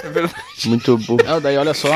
[0.03, 0.36] É verdade.
[0.66, 1.24] Muito burro.
[1.24, 1.95] Não, daí olha só.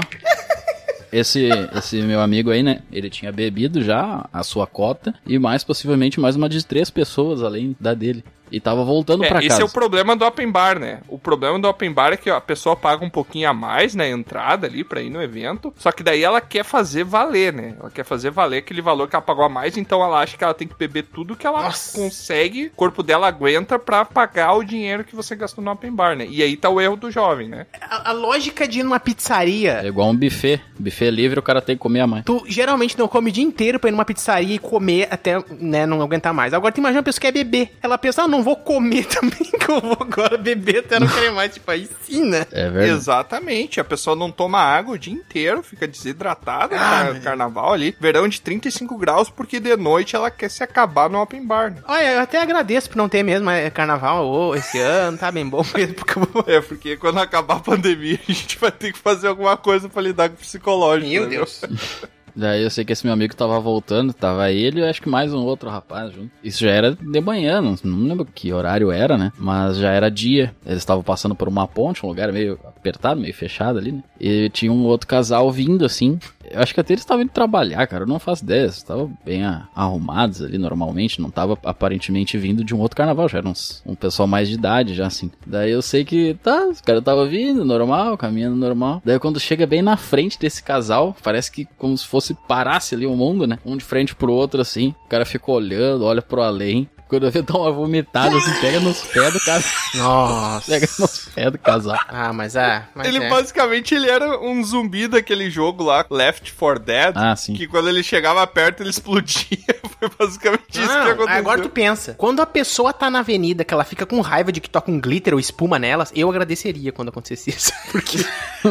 [1.13, 2.81] Esse, esse meu amigo aí, né?
[2.93, 7.43] Ele tinha bebido já a sua cota e mais possivelmente mais uma de três pessoas
[7.43, 8.25] além da dele.
[8.49, 9.63] E tava voltando É, pra esse casa.
[9.63, 11.01] é o problema do open bar, né?
[11.09, 14.07] O problema do open bar é que a pessoa paga um pouquinho a mais na
[14.07, 15.75] entrada ali pra ir no evento.
[15.77, 17.75] Só que daí ela quer fazer valer, né?
[17.81, 20.45] Ela quer fazer valer aquele valor que ela pagou a mais, então ela acha que
[20.45, 21.99] ela tem que beber tudo que ela Nossa.
[21.99, 26.15] consegue, o corpo dela aguenta pra pagar o dinheiro que você gastou no open bar,
[26.17, 26.29] né?
[26.31, 27.67] E aí tá o erro do jovem, né?
[27.81, 29.81] A, a lógica de ir numa pizzaria.
[29.83, 30.61] É igual um buffet.
[30.79, 32.25] Buffet livre, o cara tem que comer a mais.
[32.25, 35.87] Tu geralmente não come o dia inteiro pra ir numa pizzaria e comer até, né,
[35.87, 36.55] não aguentar mais.
[36.55, 37.73] Agora tu imagina uma pessoa que quer beber.
[37.83, 41.31] Ela pensa, ah, não vou comer também, que eu vou agora beber até não querer
[41.31, 41.53] mais.
[41.55, 42.47] Tipo, aí sim, né?
[42.53, 42.93] É verdade.
[42.93, 43.81] Exatamente.
[43.81, 46.77] A pessoa não toma água o dia inteiro, fica desidratada
[47.13, 47.97] no carnaval ali.
[48.01, 51.79] Verão de 35 graus, porque de noite ela quer se acabar no open bar, né?
[51.87, 55.47] Olha, eu até agradeço por não ter mesmo é, carnaval ô, esse ano, tá bem
[55.47, 56.17] bom mesmo, porque.
[56.51, 60.03] É, porque quando acabar a pandemia, a gente vai ter que fazer alguma coisa pra
[60.03, 60.86] lidar com o psicológico.
[61.21, 61.61] Meu né, Deus.
[62.37, 65.33] Daí eu sei que esse meu amigo tava voltando, tava ele e acho que mais
[65.33, 66.31] um outro rapaz junto.
[66.45, 69.33] Isso já era de manhã, não, não lembro que horário era, né?
[69.39, 70.55] Mas já era dia.
[70.65, 74.03] Eles estavam passando por uma ponte, um lugar meio apertado, meio fechado ali, né?
[74.21, 76.19] E tinha um outro casal vindo assim.
[76.51, 78.05] Eu acho que até eles estavam indo trabalhar, cara.
[78.05, 78.63] Eu não faço ideia.
[78.63, 79.43] Eles estavam bem
[79.75, 81.21] arrumados ali normalmente.
[81.21, 83.29] Não tava aparentemente vindo de um outro carnaval.
[83.29, 85.31] Já era uns, um pessoal mais de idade, já assim.
[85.45, 89.03] Daí eu sei que, tá, os caras tava vindo, normal, caminhando normal.
[89.05, 93.07] Daí quando chega bem na frente desse casal, parece que como se fosse parasse ali
[93.07, 93.59] o mundo, né?
[93.65, 94.95] Um de frente pro outro, assim.
[95.05, 96.89] O cara fica olhando, olha pro além.
[97.09, 99.63] Quando eu vi dar uma vomitada, assim, pega nos pés do cara.
[99.95, 100.73] Nossa.
[100.73, 102.01] Pega nos pés do casal.
[102.09, 102.85] Ah, mas é.
[102.97, 103.31] Mas Ele é.
[103.31, 107.13] basicamente ele era um zumbi daquele jogo lá, Left 4 Dead.
[107.17, 107.55] Ah, sim.
[107.55, 109.57] Que quando ele chegava perto, ele explodia.
[109.99, 111.39] Foi basicamente isso Não, que aconteceu.
[111.39, 112.15] agora tu pensa.
[112.19, 115.01] Quando a pessoa tá na avenida, que ela fica com raiva de que toca um
[115.01, 117.73] glitter ou espuma nelas, eu agradeceria quando acontecesse isso.
[117.91, 118.19] Porque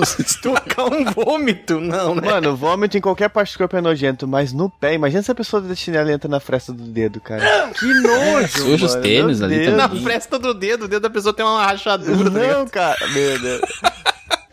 [0.06, 2.22] se tocar um vômito, não, né?
[2.30, 5.36] Mano, vômito em qualquer parte do corpo é nojento, mas no pé, imagina se a
[5.36, 7.70] pessoa da chinela entra na fresta do dedo, cara.
[7.74, 9.78] Que nojo, Suja os tênis ali Deus.
[9.78, 12.30] na fresta do dedo, o dedo da pessoa tem uma rachadura.
[12.30, 12.40] tá?
[12.40, 13.62] Não, cara, meu Deus.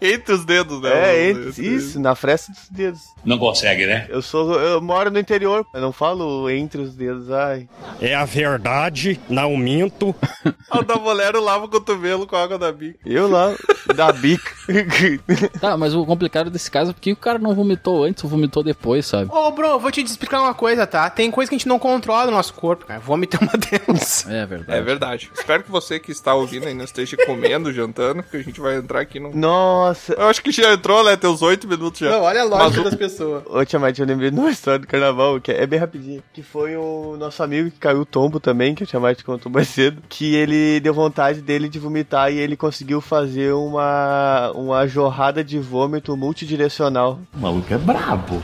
[0.03, 0.91] Entre os dedos, né?
[0.91, 3.01] É, entre, isso, na fresta dos dedos.
[3.25, 4.07] Não consegue, né?
[4.09, 4.59] Eu sou.
[4.61, 7.69] Eu moro no interior, eu não falo entre os dedos, ai.
[8.01, 10.15] É a verdade, não minto.
[10.75, 12.99] O da mulher lava o cotovelo com água da bica.
[13.05, 13.55] Eu lá,
[13.95, 14.51] da bica.
[15.61, 18.63] Tá, mas o complicado desse caso é porque o cara não vomitou antes ou vomitou
[18.63, 19.31] depois, sabe?
[19.31, 21.11] Ô, bro, vou te explicar uma coisa, tá?
[21.11, 22.99] Tem coisa que a gente não controla no nosso corpo, cara.
[22.99, 24.27] Vômito é uma delas.
[24.27, 24.79] É verdade.
[24.79, 25.31] É verdade.
[25.35, 28.77] Espero que você que está ouvindo aí não esteja comendo, jantando, porque a gente vai
[28.77, 29.35] entrar aqui no.
[29.35, 29.92] Nossa.
[30.17, 31.17] Eu acho que já entrou, né?
[31.17, 32.11] Tem uns oito minutos já.
[32.11, 33.43] Não, olha a Mas lógica o- das pessoas.
[33.47, 36.23] Ô, Tiamat, eu lembrei de uma história do carnaval, que é bem rapidinho.
[36.33, 39.69] Que foi o nosso amigo que caiu o tombo também, que o Tiamat contou mais
[39.69, 40.03] cedo.
[40.09, 45.59] Que ele deu vontade dele de vomitar e ele conseguiu fazer uma, uma jorrada de
[45.59, 47.19] vômito multidirecional.
[47.35, 48.43] O maluco é brabo.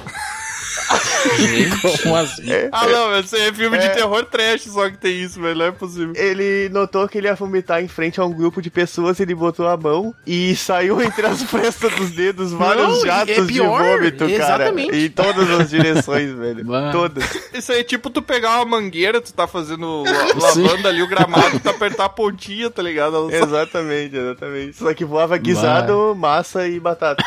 [2.02, 2.42] Como assim?
[2.72, 3.80] Ah, não, mas isso aí é filme É.
[3.80, 5.56] de terror trash só que tem isso, velho.
[5.58, 6.12] Não é possível.
[6.16, 9.66] Ele notou que ele ia vomitar em frente a um grupo de pessoas, ele botou
[9.68, 13.88] a mão e saiu entre as frestas dos dedos vários Não, jatos é pior, de
[13.98, 14.32] vômito, cara.
[14.32, 14.96] exatamente.
[14.96, 16.64] Em todas as direções, velho.
[16.64, 16.90] Bah.
[16.92, 17.24] Todas.
[17.54, 20.04] Isso aí é tipo tu pegar uma mangueira, tu tá fazendo
[20.36, 23.28] lavando ali o gramado, tu apertar a pontinha, tá ligado?
[23.30, 24.76] Exatamente, exatamente.
[24.76, 27.22] Só que voava guisado, massa e batata.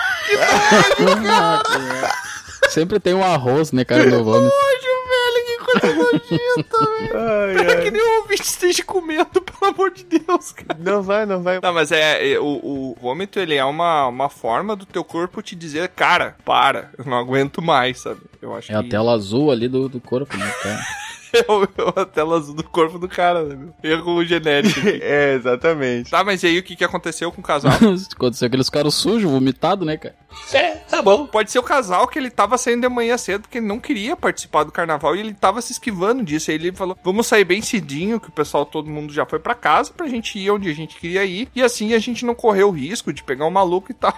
[2.72, 4.44] Sempre tem um arroz, né, cara, no vômito.
[4.44, 7.12] Nojo, velho, que coisa nojenta, velho.
[7.32, 7.84] Ai, Espero ai.
[7.84, 10.80] que nem o ouvinte esteja comendo, pelo amor de Deus, cara.
[10.80, 11.60] Não vai, não vai.
[11.62, 15.42] Não, mas é, é, o, o vômito, ele é uma, uma forma do teu corpo
[15.42, 18.22] te dizer, cara, para, eu não aguento mais, sabe?
[18.42, 20.80] Eu acho É a que tela azul ali do, do corpo, né, cara?
[21.38, 23.74] é o- a tela azul do corpo do cara, né, meu?
[23.84, 24.82] Erro genético.
[25.02, 26.10] É, exatamente.
[26.12, 27.72] tá, mas e aí o que, que aconteceu com o casal?
[28.16, 30.16] Aconteceu aqueles caras sujos, vomitados, né, cara?
[30.54, 31.26] É, tá bom.
[31.28, 34.16] Pode ser o casal que ele tava saindo de manhã cedo porque ele não queria
[34.16, 36.52] participar do carnaval e ele tava se esquivando disso.
[36.52, 39.54] Aí ele falou: vamos sair bem cedinho, que o pessoal, todo mundo já foi pra
[39.56, 41.50] casa, pra gente ir onde a gente queria ir.
[41.56, 44.14] E assim a gente não correu o risco de pegar um maluco e tal.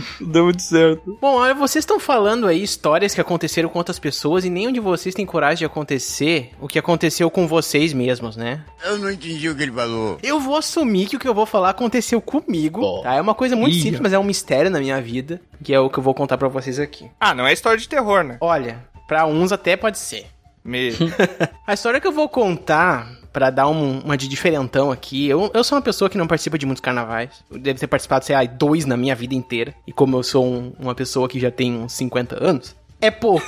[0.20, 1.18] Deu muito certo.
[1.20, 4.80] Bom, olha, vocês estão falando aí histórias que aconteceram com outras pessoas e nenhum de
[4.80, 8.64] vocês tem coragem de acontecer o que aconteceu com vocês mesmos, né?
[8.84, 10.18] Eu não entendi o que ele falou.
[10.22, 13.14] Eu vou assumir que o que eu vou falar aconteceu comigo, tá?
[13.14, 13.80] É uma coisa muito Ih.
[13.80, 16.38] simples, mas é um mistério na minha vida, que é o que eu vou contar
[16.38, 17.10] pra vocês aqui.
[17.20, 18.38] Ah, não é história de terror, né?
[18.40, 20.26] Olha, pra uns até pode ser.
[20.64, 20.92] Me...
[21.66, 25.64] A história que eu vou contar, pra dar um- uma de diferentão aqui, eu, eu
[25.64, 27.30] sou uma pessoa que não participa de muitos carnavais.
[27.50, 29.74] Eu devo ter participado, sei lá, dois na minha vida inteira.
[29.86, 33.46] E como eu sou um- uma pessoa que já tem uns 50 anos, é pouco.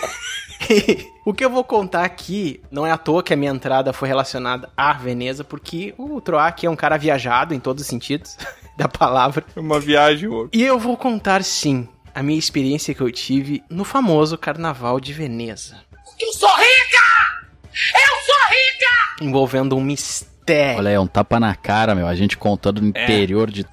[1.24, 4.08] o que eu vou contar aqui, não é à toa que a minha entrada foi
[4.08, 8.36] relacionada à Veneza, porque o Troac é um cara viajado em todos os sentidos
[8.76, 9.44] da palavra.
[9.56, 10.48] Uma viagem, ô.
[10.52, 15.12] E eu vou contar, sim, a minha experiência que eu tive no famoso Carnaval de
[15.12, 15.76] Veneza.
[16.20, 17.43] Eu sou rica!
[17.74, 19.24] Eu sou rica!
[19.24, 20.33] Envolvendo um mistério.
[20.76, 22.06] Olha aí, é um tapa na cara, meu.
[22.06, 23.64] A gente contando no interior de.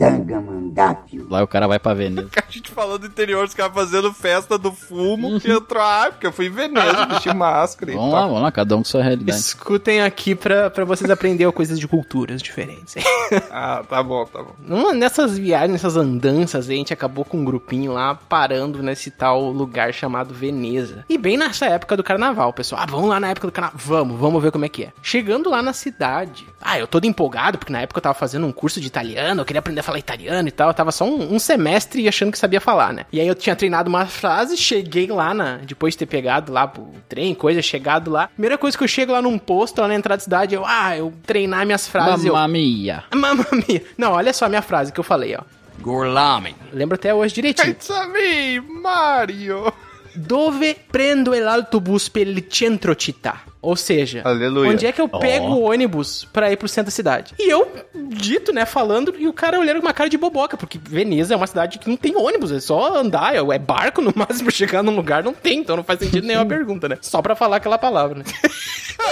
[1.30, 2.30] Lá o cara vai pra Veneza.
[2.52, 5.40] A gente falando do interior, os caras fazendo festa do fumo.
[5.44, 8.28] E entrou, ah, porque eu fui em Veneza, vesti máscara e Vamos lá, tal.
[8.30, 9.40] vamos lá, cada um com sua realidade.
[9.40, 12.96] Escutem aqui pra, pra vocês aprenderem coisas de culturas diferentes.
[13.50, 14.52] Ah, tá bom, tá bom.
[14.60, 19.50] Numa, nessas viagens, nessas andanças, a gente acabou com um grupinho lá parando nesse tal
[19.52, 21.06] lugar chamado Veneza.
[21.08, 22.82] E bem nessa época do carnaval, pessoal.
[22.82, 23.80] Ah, vamos lá na época do carnaval.
[23.82, 24.94] Vamos, vamos ver como é que é.
[25.02, 26.46] Chegando lá na cidade.
[26.62, 29.46] Ah, eu todo empolgado, porque na época eu tava fazendo um curso de italiano, eu
[29.46, 30.70] queria aprender a falar italiano e tal.
[30.70, 33.06] Eu tava só um, um semestre achando que sabia falar, né?
[33.12, 35.58] E aí eu tinha treinado uma frase, cheguei lá na.
[35.58, 38.28] Depois de ter pegado lá o trem, coisa, chegado lá.
[38.28, 40.96] Primeira coisa que eu chego lá num posto, lá na entrada da cidade, eu, ah,
[40.96, 42.26] eu treinar minhas frases.
[42.26, 43.04] eu, Mamma mia.
[43.14, 43.84] Mamma mia.
[43.98, 45.42] Não, olha só a minha frase que eu falei, ó.
[45.82, 46.56] Gorlamen.
[46.72, 47.72] Lembro até hoje direitinho.
[47.72, 49.74] It's a me, Mario.
[50.14, 53.42] Dove prendo l'autobus per il centro città?
[53.62, 54.72] Ou seja, Aleluia.
[54.72, 57.36] onde é que eu pego o ônibus pra ir pro centro da cidade?
[57.38, 60.80] E eu, dito, né, falando, e o cara olhando com uma cara de boboca, porque
[60.82, 64.12] Veneza é uma cidade que não tem ônibus, é só andar, é é barco no
[64.18, 66.98] máximo pra chegar num lugar, não tem, então não faz sentido nenhuma pergunta, né?
[67.02, 68.26] Só pra falar aquela palavra, né?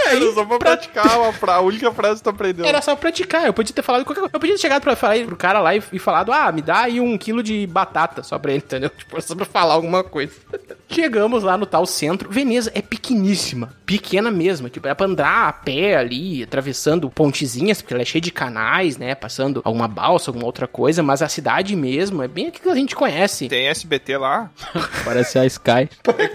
[0.10, 1.56] Era só pra praticar uma fra...
[1.56, 2.66] a única frase que tu aprendeu.
[2.66, 3.46] Era só praticar.
[3.46, 4.36] Eu podia ter falado qualquer coisa.
[4.36, 6.82] Eu podia ter chegado pra falar pro cara lá e, e falado, ah, me dá
[6.82, 8.90] aí um quilo de batata só pra ele, entendeu?
[8.90, 10.34] Tipo, só pra falar alguma coisa.
[10.88, 12.30] Chegamos lá no tal centro.
[12.30, 13.74] Veneza é pequeníssima.
[13.86, 14.70] Pequena mesmo.
[14.70, 18.98] Tipo, é pra andar a pé ali, atravessando pontezinhas, porque ela é cheia de canais,
[18.98, 19.14] né?
[19.14, 21.04] Passando alguma balsa, alguma outra coisa.
[21.04, 23.50] Mas a cidade mesmo é bem aquilo que a gente conhece.
[23.50, 24.50] Tem SBT lá.
[25.04, 25.90] Parece a Sky.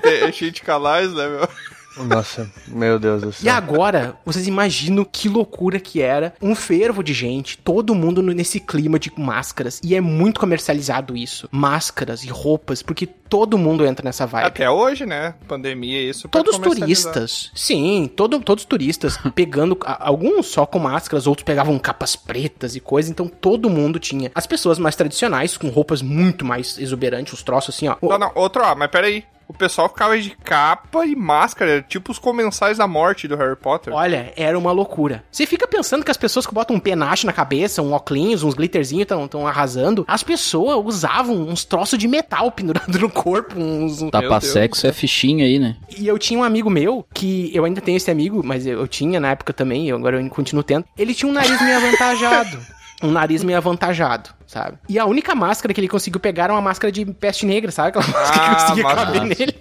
[0.04, 1.48] É cheio de canais, né, meu?
[1.96, 3.54] Nossa, meu Deus do E céu.
[3.54, 6.34] agora, vocês imaginam que loucura que era.
[6.42, 9.80] Um fervo de gente, todo mundo nesse clima de máscaras.
[9.82, 11.48] E é muito comercializado isso.
[11.52, 14.46] Máscaras e roupas, porque todo mundo entra nessa vibe.
[14.46, 15.34] Até hoje, né?
[15.48, 16.28] Pandemia, isso.
[16.28, 17.50] pra Todos turistas.
[17.54, 19.76] Sim, todo, todos turistas pegando.
[19.84, 23.10] Alguns só com máscaras, outros pegavam capas pretas e coisa.
[23.10, 24.30] Então todo mundo tinha.
[24.34, 27.96] As pessoas mais tradicionais, com roupas muito mais exuberantes, os troços assim, ó.
[28.02, 29.24] Não, não, outro, ó, mas peraí.
[29.48, 33.92] O pessoal ficava de capa e máscara, tipo os comensais da morte do Harry Potter.
[33.92, 35.24] Olha, era uma loucura.
[35.30, 38.54] Você fica pensando que as pessoas que botam um penache na cabeça, um óculos, uns
[38.54, 40.04] glitterzinhos estão arrasando.
[40.06, 43.98] As pessoas usavam uns troços de metal pendurado no corpo, uns.
[44.10, 45.76] Tapa sexo é fichinha aí, né?
[45.96, 48.88] E eu tinha um amigo meu, que eu ainda tenho esse amigo, mas eu, eu
[48.88, 50.84] tinha na época também, eu agora eu continuo tendo.
[50.96, 52.58] Ele tinha um nariz meio avantajado.
[53.04, 54.78] Um nariz meio avantajado, sabe?
[54.88, 57.88] E a única máscara que ele conseguiu pegar era uma máscara de peste negra, sabe?
[57.90, 58.96] Aquela máscara que Ah, conseguia massa.
[58.96, 59.54] caber nele.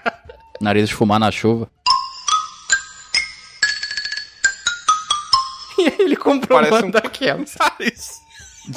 [0.60, 1.70] Nariz de fumar na chuva.
[5.78, 7.54] E aí ele comprou Parece uma um- daquelas.
[7.60, 8.20] Nariz.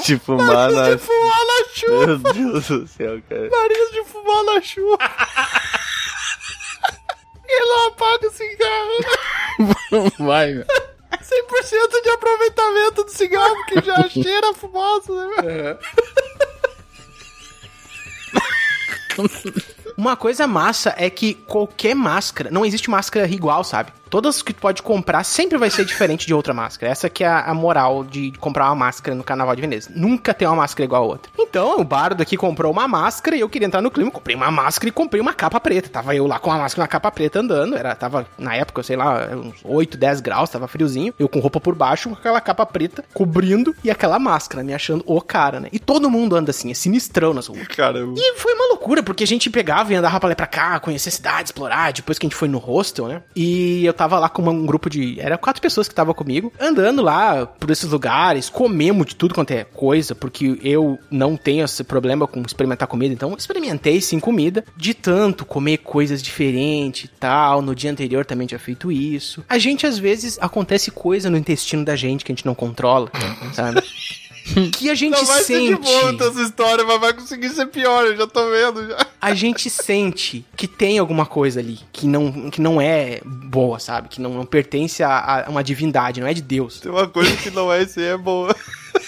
[0.05, 0.89] De fumar na...
[0.91, 2.05] de fumar na chuva.
[2.07, 3.49] Meu Deus do céu, cara.
[3.49, 4.97] Nariz de fumar na chuva.
[7.53, 10.12] Ele não apaga o cigarro.
[10.20, 10.66] Vai, meu.
[11.18, 15.28] 100% de aproveitamento do cigarro, porque já cheira a fumaça, né?
[15.41, 15.78] meu?
[20.01, 23.91] Uma coisa massa é que qualquer máscara, não existe máscara igual, sabe?
[24.09, 26.91] Todas que tu pode comprar sempre vai ser diferente de outra máscara.
[26.91, 29.89] Essa que é a, a moral de comprar uma máscara no Carnaval de Veneza.
[29.95, 31.31] Nunca tem uma máscara igual a outra.
[31.39, 34.11] Então, o bardo aqui comprou uma máscara e eu queria entrar no clima.
[34.11, 35.87] Comprei uma máscara e comprei uma capa preta.
[35.87, 37.77] Tava eu lá com a máscara e uma capa preta andando.
[37.77, 41.13] Era, tava, na época, sei lá, uns 8, 10 graus, tava friozinho.
[41.17, 45.05] Eu com roupa por baixo, com aquela capa preta, cobrindo, e aquela máscara, me achando
[45.07, 45.69] o cara, né?
[45.71, 47.65] E todo mundo anda assim, é sinistrão nas ruas.
[47.69, 48.15] Caramba.
[48.17, 50.79] E foi uma loucura, porque a gente pegava e andava pra lá e pra cá,
[50.79, 53.21] conhecer a cidade, explorar, depois que a gente foi no hostel, né?
[53.35, 55.19] E eu tava lá com um grupo de.
[55.19, 59.51] Era quatro pessoas que estavam comigo, andando lá por esses lugares, comemos de tudo quanto
[59.51, 64.63] é coisa, porque eu não tenho esse problema com experimentar comida, então experimentei sim comida,
[64.75, 67.61] de tanto comer coisas diferentes e tal.
[67.61, 69.43] No dia anterior também tinha feito isso.
[69.47, 73.09] A gente, às vezes, acontece coisa no intestino da gente que a gente não controla,
[73.53, 73.81] sabe?
[74.77, 75.81] Que a gente Não vai ser de sente.
[75.81, 79.05] boa essa história, mas vai conseguir ser pior, eu já tô vendo já.
[79.21, 84.09] a gente sente que tem alguma coisa ali que não, que não é boa, sabe?
[84.09, 86.79] Que não, não pertence a, a uma divindade, não é de Deus.
[86.79, 88.55] Tem uma coisa que não é aí, é boa.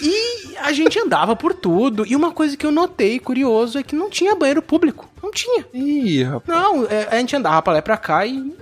[0.01, 2.05] E a gente andava por tudo.
[2.07, 5.09] E uma coisa que eu notei curioso é que não tinha banheiro público.
[5.21, 5.65] Não tinha.
[5.73, 6.59] Ih, rapaz.
[6.59, 8.53] Não, é, a gente andava pra lá e pra cá e.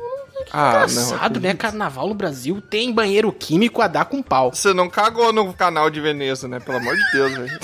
[0.52, 1.54] Ah, Engraçado, né?
[1.54, 4.54] Carnaval no Brasil tem banheiro químico a dar com pau.
[4.54, 6.60] Você não cagou no canal de Veneza, né?
[6.60, 7.60] Pelo amor de Deus, velho.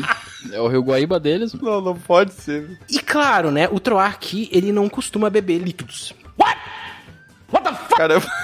[0.52, 1.52] É o Rio Guaíba deles.
[1.52, 2.62] Não, não pode ser.
[2.62, 2.78] velho.
[2.88, 3.68] E claro, né?
[3.70, 6.14] O Troar aqui, ele não costuma beber líquidos.
[7.96, 8.26] Caramba.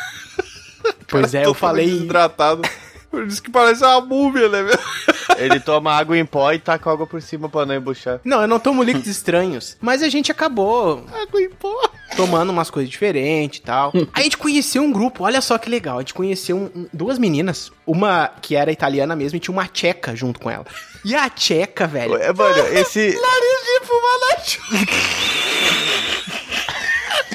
[1.09, 1.87] Pois é, eu falei.
[1.87, 2.63] Desidratado.
[3.11, 4.79] Por isso que parece uma múmia, né, meu?
[5.39, 8.21] Ele toma água em pó e taca água por cima pra não embuchar.
[8.25, 9.77] Não, eu não tomo líquidos estranhos.
[9.81, 11.91] Mas a gente acabou Água em pó.
[12.15, 13.93] Tomando umas coisas diferentes e tal.
[14.13, 15.97] A gente conheceu um grupo, olha só que legal.
[15.97, 17.73] A gente conheceu um- um- duas meninas.
[17.87, 20.65] Uma que era italiana mesmo e tinha uma tcheca junto com ela.
[21.05, 22.17] E a tcheca, velho.
[22.17, 22.99] É, mano, esse.
[23.01, 24.37] Nariz de fumar na.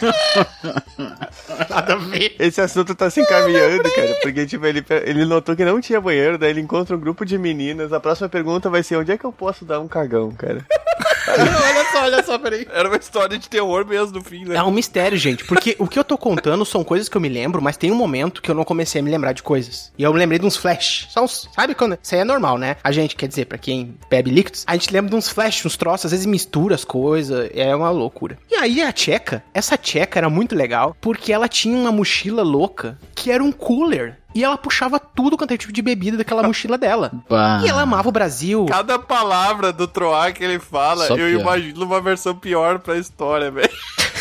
[1.70, 2.36] Nada a ver.
[2.40, 4.18] Esse assunto tá se encaminhando, cara.
[4.22, 7.38] Porque, tipo, ele, ele notou que não tinha banheiro, daí ele encontra um grupo de
[7.38, 7.94] meninas.
[7.94, 10.66] A próxima pergunta vai ser: onde é que eu posso dar um cagão, cara?
[11.28, 12.68] olha só, olha só, peraí.
[12.72, 14.56] Era uma história de terror mesmo no fim, né?
[14.56, 17.30] É um mistério, gente, porque o que eu tô contando são coisas que eu me
[17.30, 19.92] lembro, mas tem um momento que eu não comecei a me lembrar de coisas.
[19.98, 21.08] E eu me lembrei de uns flash.
[21.10, 21.98] Só uns, sabe quando.
[22.02, 22.78] Isso aí é normal, né?
[22.84, 25.78] A gente, quer dizer, pra quem bebe líquidos, a gente lembra de uns flash, uns
[25.78, 28.38] troços, às vezes mistura as coisas, é uma loucura.
[28.50, 32.98] E aí a tcheca, essa tcheca era muito legal, porque ela tinha uma mochila louca
[33.16, 34.18] que era um cooler.
[34.34, 37.12] E ela puxava tudo quanto é tipo de bebida daquela mochila dela.
[37.30, 37.62] Bah.
[37.64, 38.66] E ela amava o Brasil.
[38.68, 41.42] Cada palavra do Troar que ele fala, Só eu pior.
[41.42, 43.70] imagino uma versão pior pra história, velho.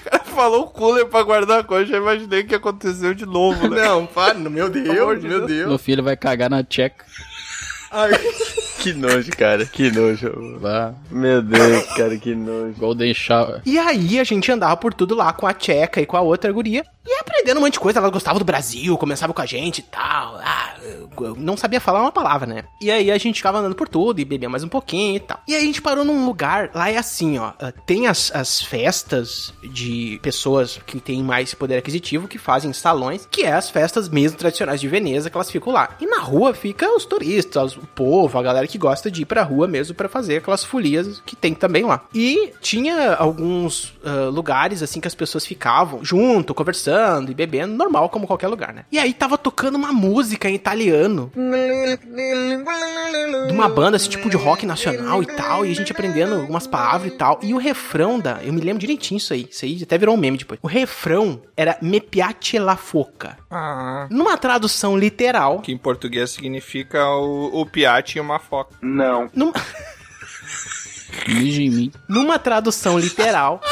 [0.00, 3.68] O cara falou cooler pra guardar a coisa, já imaginei o que aconteceu de novo,
[3.68, 3.84] né?
[3.84, 5.68] Não, para, meu Deus, de meu Deus.
[5.68, 7.04] Meu filho vai cagar na tcheca.
[8.90, 9.66] Que nojo, cara.
[9.66, 10.58] Que nojo.
[10.60, 10.94] Bah.
[11.10, 12.74] Meu Deus, cara, que nojo.
[12.78, 13.60] Golden Shower.
[13.66, 16.50] E aí a gente andava por tudo lá com a tcheca e com a outra
[16.50, 16.82] guria.
[17.06, 17.98] E aprendendo um monte de coisa.
[17.98, 20.38] Ela gostava do Brasil, começava com a gente e tal.
[20.42, 20.74] Ah,
[21.20, 22.64] eu não sabia falar uma palavra, né?
[22.80, 25.40] E aí a gente ficava andando por tudo e bebia mais um pouquinho e tal.
[25.46, 27.52] E aí a gente parou num lugar, lá é assim, ó.
[27.60, 33.26] ah, Tem as, as festas de pessoas que têm mais poder aquisitivo, que fazem salões,
[33.30, 35.96] que é as festas mesmo tradicionais de Veneza, que elas ficam lá.
[36.00, 39.42] E na rua fica os turistas, o povo, a galera que gosta de ir pra
[39.42, 42.04] rua mesmo pra fazer aquelas folias que tem também lá.
[42.14, 48.08] E tinha alguns ah, lugares, assim, que as pessoas ficavam junto, conversando e bebendo, normal
[48.08, 48.84] como qualquer lugar, né?
[48.90, 51.30] E aí tava tocando uma música em italiano
[53.46, 56.66] de uma banda, assim, tipo de rock nacional e tal, e a gente aprendendo algumas
[56.66, 57.40] palavras e tal.
[57.42, 58.42] E o refrão da.
[58.42, 59.48] Eu me lembro direitinho isso aí.
[59.50, 60.60] Isso aí até virou um meme depois.
[60.62, 63.36] O refrão era Me piace la foca.
[63.50, 64.06] Ah.
[64.10, 65.60] Numa tradução literal.
[65.60, 68.59] Que em português significa o, o piate e uma foca.
[68.80, 69.30] Não.
[69.34, 69.52] Num-
[71.28, 71.92] Mija em mim.
[72.08, 73.60] Numa tradução literal.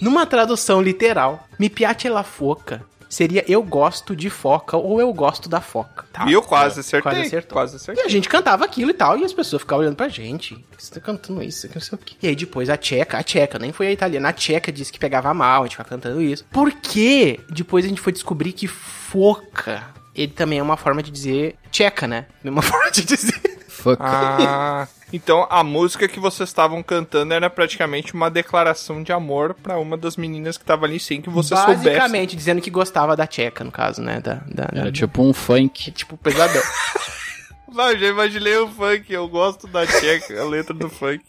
[0.00, 5.48] Numa tradução literal, me piace la foca seria eu gosto de foca ou eu gosto
[5.48, 6.04] da foca.
[6.12, 6.26] Tá?
[6.26, 6.42] Viu?
[6.42, 7.10] Quase acertei.
[7.10, 7.52] Quase acertou.
[7.56, 8.04] Quase E acertei.
[8.04, 10.54] a gente cantava aquilo e tal, e as pessoas ficavam olhando pra gente.
[10.54, 11.66] Por que você tá cantando isso?
[11.68, 12.14] Que não sei o quê.
[12.22, 14.98] E aí depois a tcheca, a tcheca, nem foi a italiana, a tcheca disse que
[14.98, 16.44] pegava mal, a gente ficava cantando isso.
[16.52, 19.82] Por que depois a gente foi descobrir que foca,
[20.22, 22.26] ele também é uma forma de dizer tcheca, né?
[22.44, 23.58] Uma forma de dizer.
[23.68, 23.96] Fuck.
[24.00, 29.78] Ah, então a música que vocês estavam cantando era praticamente uma declaração de amor pra
[29.78, 31.84] uma das meninas que tava ali sem que você soubesse.
[31.84, 34.20] Basicamente, dizendo que gostava da tcheca, no caso, né?
[34.20, 35.92] Da, da, Era da- tipo um funk.
[35.92, 36.62] tipo pesadão.
[37.72, 41.22] Não, já imaginei o funk, eu gosto da tcheca, a letra do funk.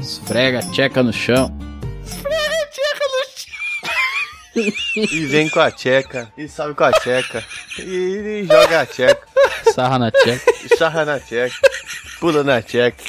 [0.00, 1.56] Esfrega a tcheca no chão.
[4.54, 7.42] E vem com a tcheca, e sobe com a tcheca,
[7.78, 9.26] e, e joga a tcheca,
[9.74, 10.52] Sarra na tcheca.
[10.64, 11.56] e sarra na tcheca,
[12.20, 13.02] pula na tcheca.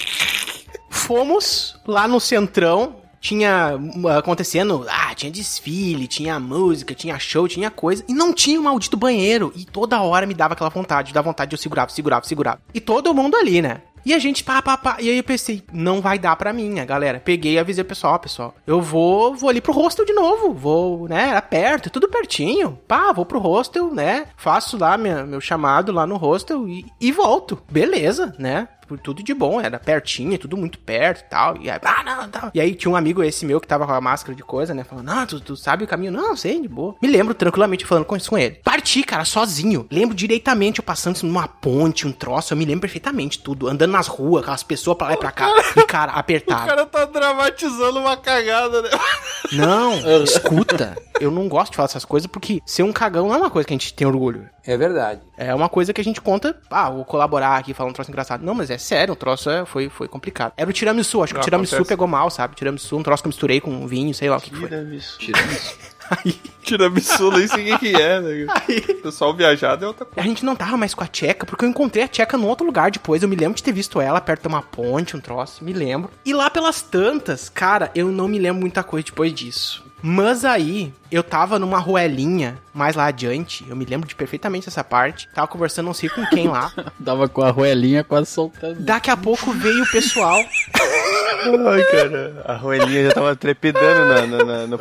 [0.90, 7.72] Fomos lá no centrão, tinha uh, acontecendo, ah, tinha desfile, tinha música, tinha show, tinha
[7.72, 9.52] coisa, e não tinha o maldito banheiro.
[9.56, 12.62] E toda hora me dava aquela vontade, dava vontade de eu segurava, segurava, segurava.
[12.74, 13.82] E todo mundo ali, né?
[14.06, 14.98] E a gente, pá, pá, pá.
[15.00, 17.22] E aí eu pensei, não vai dar pra mim, a galera.
[17.24, 20.54] Peguei e avisei o pessoal, pessoal, eu vou, vou ali pro hostel de novo.
[20.54, 21.30] Vou, né?
[21.30, 22.80] Era perto, tudo pertinho.
[22.88, 24.28] Pá, vou pro hostel, né?
[24.38, 27.62] Faço lá minha, meu chamado lá no hostel e, e volto.
[27.70, 28.68] Beleza, né?
[28.88, 31.58] Por tudo de bom, era pertinho, tudo muito perto e tal.
[31.58, 32.52] E aí, ah, não, tal.
[32.54, 34.84] E aí tinha um amigo esse meu que tava com a máscara de coisa, né?
[34.84, 36.12] Falando, não, tu, tu sabe o caminho?
[36.12, 36.96] Não, sei, de boa.
[37.02, 38.60] Me lembro tranquilamente falando com isso com ele.
[38.64, 39.88] Parti, cara, sozinho.
[39.92, 42.54] Lembro direitamente eu passando numa ponte, um troço.
[42.54, 43.68] Eu me lembro perfeitamente tudo.
[43.68, 45.48] Andando nas ruas, aquelas pessoas pra lá e pra cá.
[45.76, 46.68] E, cara, O apertado.
[46.68, 48.90] cara tá dramatizando uma cagada, né?
[49.54, 50.96] Não, escuta.
[51.20, 53.68] Eu não gosto de falar essas coisas porque ser um cagão não é uma coisa
[53.68, 54.50] que a gente tem orgulho.
[54.66, 55.22] É verdade.
[55.38, 58.44] É uma coisa que a gente conta, ah, vou colaborar aqui, falar um troço engraçado.
[58.44, 60.54] Não, mas é sério, o troço é, foi, foi complicado.
[60.58, 61.90] Era o tiramisu, acho que Não, o tiramisu acontece.
[61.90, 62.56] pegou mal, sabe?
[62.56, 64.70] Tiramisu, um troço que eu misturei com vinho, sei lá o que, que foi.
[66.10, 68.46] Aí, Tiramisu, nem sei o que que é, né?
[68.68, 70.20] aí, Pessoal viajado é outra coisa.
[70.20, 72.66] a gente não tava mais com a Tcheca, porque eu encontrei a Tcheca num outro
[72.66, 73.24] lugar depois.
[73.24, 76.12] Eu me lembro de ter visto ela perto de uma ponte, um troço, me lembro.
[76.26, 79.84] E lá pelas tantas, cara, eu não me lembro muita coisa depois disso.
[80.06, 84.84] Mas aí, eu tava numa ruelinha mais lá adiante, eu me lembro de perfeitamente essa
[84.84, 85.30] parte.
[85.34, 86.72] Tava conversando não sei com quem lá.
[87.00, 88.82] Dava com a roelinha quase soltando.
[88.82, 90.36] Daqui a pouco veio o pessoal.
[90.76, 94.78] Ai, cara, a roelinha já tava trepidando na, na, na- no...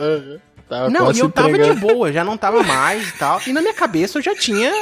[0.69, 1.81] Tava Não, quase e eu se tava de entregando.
[1.81, 3.41] boa, já não tava mais e tal.
[3.47, 4.73] E na minha cabeça eu já tinha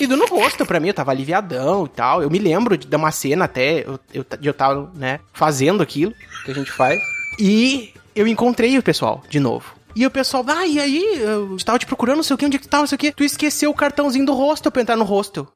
[0.00, 2.22] ido no rosto pra mim, eu tava aliviadão e tal.
[2.22, 5.82] Eu me lembro de, de uma cena até, eu, eu, de eu tava, né, fazendo
[5.82, 6.12] aquilo
[6.44, 6.98] que a gente faz.
[7.38, 9.74] E eu encontrei o pessoal de novo.
[9.94, 11.18] E o pessoal, ah, e aí?
[11.18, 12.96] Eu tava te procurando, não sei o que, onde é que tu tava, não sei
[12.96, 13.12] o que.
[13.12, 15.46] Tu esqueceu o cartãozinho do hostel pra entrar no hostel.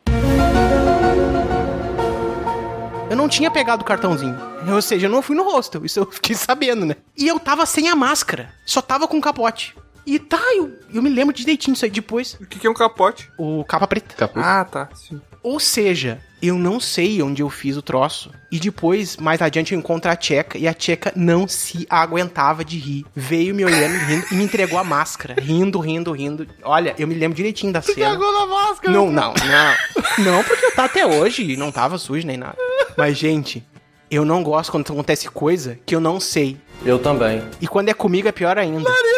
[3.09, 4.37] Eu não tinha pegado o cartãozinho.
[4.69, 5.87] Ou seja, eu não fui no hostel.
[5.87, 6.97] Isso eu fiquei sabendo, né?
[7.17, 8.53] E eu tava sem a máscara.
[8.67, 9.75] Só tava com o capote.
[10.07, 12.35] E tá, eu, eu me lembro direitinho disso aí depois.
[12.35, 13.29] O que que é um capote?
[13.37, 14.15] O capa preta.
[14.15, 14.47] Capuz.
[14.47, 14.89] Ah, tá.
[14.95, 15.21] Sim.
[15.43, 18.33] Ou seja, eu não sei onde eu fiz o troço.
[18.51, 20.57] E depois, mais adiante, eu encontro a Tcheca.
[20.59, 23.07] E a Tcheca não se aguentava de rir.
[23.15, 25.35] Veio me olhando, rindo, e me entregou a máscara.
[25.41, 26.47] Rindo, rindo, rindo.
[26.63, 28.11] Olha, eu me lembro direitinho da cena.
[28.11, 28.93] Cagou na máscara.
[28.93, 30.25] Não, não, não.
[30.25, 32.57] Não, porque tá até hoje e não tava sujo nem nada.
[32.97, 33.65] Mas, gente,
[34.11, 36.57] eu não gosto quando acontece coisa que eu não sei.
[36.85, 37.43] Eu também.
[37.61, 38.89] E quando é comigo é pior ainda.
[38.89, 39.16] Nariz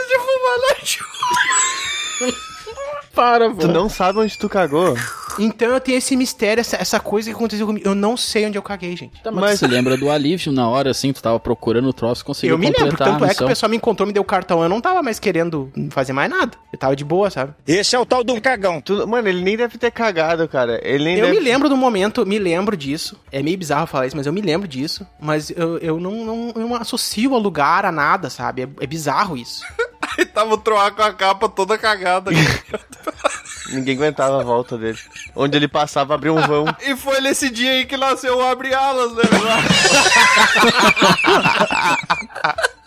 [3.19, 4.97] Para, Tu não sabe onde tu cagou?
[5.41, 7.85] Então eu tenho esse mistério, essa, essa coisa que aconteceu comigo.
[7.87, 9.21] Eu não sei onde eu caguei, gente.
[9.21, 12.55] Tá, mas, se lembra do alívio na hora, assim, tu tava procurando o troço, conseguiu
[12.55, 14.63] eu me lembro, tanto é que o pessoal me encontrou, me deu o cartão.
[14.63, 16.57] Eu não tava mais querendo fazer mais nada.
[16.73, 17.55] Eu tava de boa, sabe?
[17.67, 18.81] Esse é o tal do cagão.
[18.81, 20.81] Tu- mano, ele nem deve ter cagado, cara.
[20.85, 21.39] Ele nem Eu deve...
[21.39, 23.19] me lembro do momento, me lembro disso.
[23.33, 25.05] É meio bizarro falar isso, mas eu me lembro disso.
[25.21, 28.63] Mas eu, eu não, não, eu não associo a lugar a nada, sabe?
[28.63, 29.65] É, é bizarro isso.
[30.19, 32.33] Aí tava o Troá com a capa toda cagada.
[33.71, 34.99] Ninguém aguentava a volta dele.
[35.37, 36.65] Onde ele passava, abria um vão.
[36.81, 39.23] E foi nesse dia aí que nasceu o Abre Alas, né?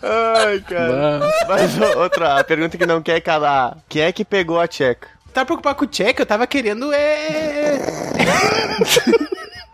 [0.02, 1.20] Ai, cara.
[1.48, 3.78] Mas ô, outra, a pergunta que não quer calar.
[3.88, 5.06] Quem é que pegou a tcheca?
[5.32, 6.18] Tá preocupado com o check?
[6.18, 7.78] Eu tava querendo é.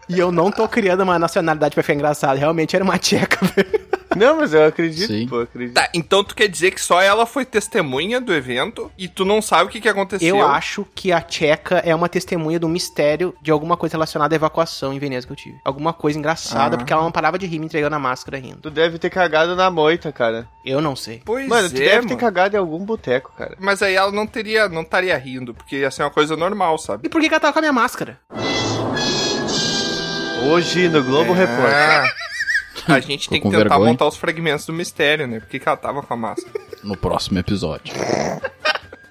[0.09, 2.37] e eu não tô criando uma nacionalidade pra ficar engraçado.
[2.37, 3.98] Realmente era uma tcheca, velho.
[4.17, 5.27] Não, mas eu acredito, Sim.
[5.29, 5.75] pô, eu acredito.
[5.75, 9.41] Tá, então tu quer dizer que só ela foi testemunha do evento e tu não
[9.43, 10.37] sabe o que, que aconteceu?
[10.39, 14.37] Eu acho que a tcheca é uma testemunha do mistério de alguma coisa relacionada à
[14.37, 15.57] evacuação em Veneza que eu tive.
[15.65, 16.79] Alguma coisa engraçada, Ah.
[16.79, 18.59] porque ela não parava de rir me entregando a máscara rindo.
[18.63, 20.49] Tu deve ter cagado na moita, cara.
[20.65, 21.23] Eu não sei.
[21.25, 22.17] Pois Mano, tu é, deve ter mano.
[22.19, 23.57] cagado em algum boteco, cara.
[23.61, 27.07] Mas aí ela não teria, não estaria rindo, porque ia ser uma coisa normal, sabe?
[27.07, 28.19] E por que, que ela tava com a minha máscara?
[30.51, 32.15] Hoje no Globo Repórter.
[32.89, 33.91] A gente tem que tentar vergonha.
[33.91, 35.41] montar os fragmentos do mistério, né?
[35.41, 36.61] Por que, que ela tava com a máscara?
[36.83, 37.95] No próximo episódio.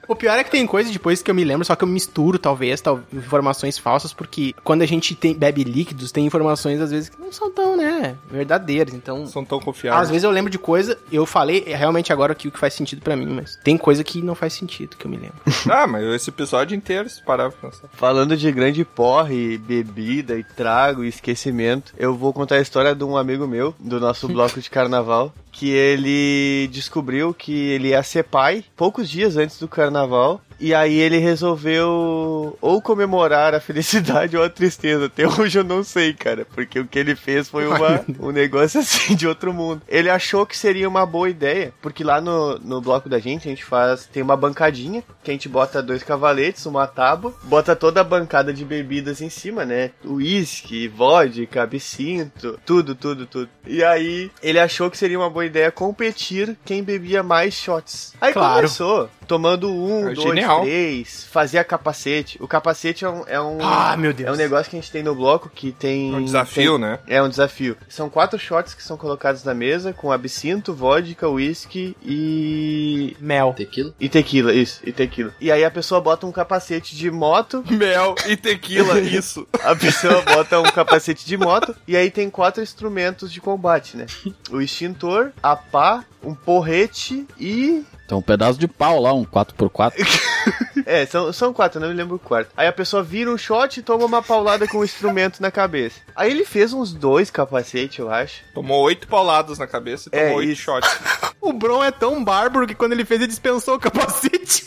[0.08, 2.40] O pior é que tem coisa depois que eu me lembro, só que eu misturo,
[2.40, 7.10] talvez, tal, informações falsas, porque quando a gente tem, bebe líquidos, tem informações, às vezes,
[7.10, 8.94] que não são tão, né, verdadeiras.
[8.94, 10.04] Então, São tão confiáveis.
[10.04, 12.74] às vezes eu lembro de coisa, eu falei é realmente agora aqui o que faz
[12.74, 15.36] sentido pra mim, mas tem coisa que não faz sentido, que eu me lembro.
[15.70, 17.88] Ah, mas esse episódio inteiro, se parar pra pensar.
[17.94, 23.04] Falando de grande porre, bebida e trago e esquecimento, eu vou contar a história de
[23.04, 28.24] um amigo meu, do nosso bloco de carnaval, que ele descobriu que ele ia ser
[28.24, 30.40] pai poucos dias antes do carnaval.
[30.60, 35.06] E aí ele resolveu ou comemorar a felicidade ou a tristeza.
[35.06, 36.46] Até hoje eu não sei, cara.
[36.54, 39.82] Porque o que ele fez foi uma, um negócio assim de outro mundo.
[39.88, 41.74] Ele achou que seria uma boa ideia.
[41.82, 44.06] Porque lá no, no bloco da gente, a gente faz.
[44.12, 45.04] Tem uma bancadinha.
[45.24, 47.34] Que a gente bota dois cavaletes, uma tábua.
[47.44, 49.92] Bota toda a bancada de bebidas em cima, né?
[50.06, 52.60] Uísque, vodka, absinto.
[52.66, 53.50] Tudo, tudo, tudo.
[53.66, 58.14] E aí ele achou que seria uma boa ideia competir quem bebia mais shots.
[58.20, 58.56] Aí Claro.
[58.56, 59.10] começou.
[59.28, 60.62] Tomando um, É dois, genial.
[60.64, 62.38] três, fazia capacete.
[62.42, 63.58] O capacete é um, é um.
[63.62, 64.30] Ah, meu Deus.
[64.30, 66.14] É um negócio que a gente tem no bloco que tem.
[66.14, 67.00] É um desafio, tem- né?
[67.08, 67.78] É um desafio.
[67.90, 73.16] São quatro shots que são colocados na mesa com absinto, vodka, whisky e.
[73.20, 73.54] Mel.
[73.56, 73.94] Tequila?
[74.00, 75.34] E tequila, isso, e tequila.
[75.40, 79.48] E aí a pessoa bota um capacete de moto, Mel e tequila, isso.
[79.64, 84.06] a pessoa bota um capacete de moto, e aí tem quatro instrumentos de combate, né?
[84.50, 87.84] O extintor, a pá, um porrete e.
[88.08, 89.94] Então um pedaço de pau lá, um 4x4.
[90.86, 92.50] É, são, são quatro, não me lembro o quarto.
[92.56, 96.00] Aí a pessoa vira um shot e toma uma paulada com o instrumento na cabeça.
[96.16, 98.44] Aí ele fez uns dois capacetes, eu acho.
[98.54, 100.62] Tomou oito pauladas na cabeça e É, tomou oito isso.
[100.62, 100.90] shots.
[101.42, 104.66] O Bron é tão bárbaro que quando ele fez, ele dispensou o capacete.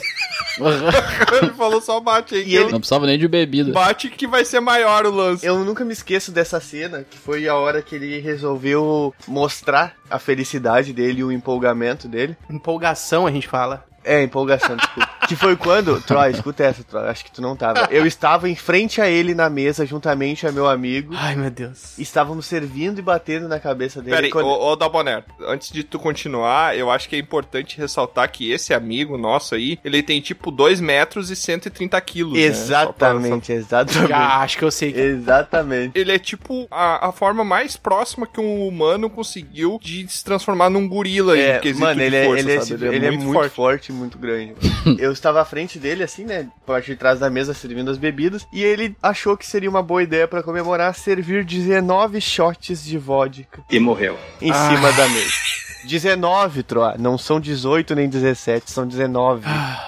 [0.60, 2.42] Ele falou só bate aí.
[2.48, 3.72] E ele- Não precisava nem de bebida.
[3.72, 5.44] Bate que vai ser maior o lance.
[5.46, 10.18] Eu nunca me esqueço dessa cena, que foi a hora que ele resolveu mostrar a
[10.18, 12.36] felicidade dele e o empolgamento dele.
[12.50, 13.89] Empolgação, a gente fala.
[14.04, 15.10] É, empolgação, desculpa.
[15.30, 16.00] Que foi quando.
[16.00, 17.06] Troy, escuta essa, Troy.
[17.08, 17.86] Acho que tu não tava.
[17.92, 21.14] Eu estava em frente a ele na mesa, juntamente a meu amigo.
[21.16, 21.96] Ai, meu Deus.
[22.00, 24.16] Estávamos servindo e batendo na cabeça dele.
[24.16, 27.78] Pera aí, quando- ô, ô Dalboner, antes de tu continuar, eu acho que é importante
[27.78, 32.32] ressaltar que esse amigo nosso aí, ele tem tipo 2 metros e 130 quilos.
[32.32, 32.52] né?
[32.52, 34.08] Só pra- Exatamente, exatamente.
[34.08, 34.92] Já acho que eu sei.
[34.92, 35.96] que- Exatamente.
[35.96, 40.68] Ele é tipo a, a forma mais próxima que um humano conseguiu de se transformar
[40.70, 43.32] num gorila É, em quesito mano, de ele, é, força, ele, é, ele é muito,
[43.50, 43.89] forte.
[43.90, 44.54] Muito grande.
[44.84, 44.96] mano.
[45.00, 46.48] eu estava à frente dele, assim, né?
[46.66, 48.46] Parte de trás da mesa, servindo as bebidas.
[48.52, 53.62] E ele achou que seria uma boa ideia pra comemorar servir 19 shots de vodka
[53.70, 54.18] E morreu.
[54.40, 55.59] em cima da mesa.
[55.84, 56.94] 19, Troa.
[56.98, 59.42] Não são 18 nem 17, são 19.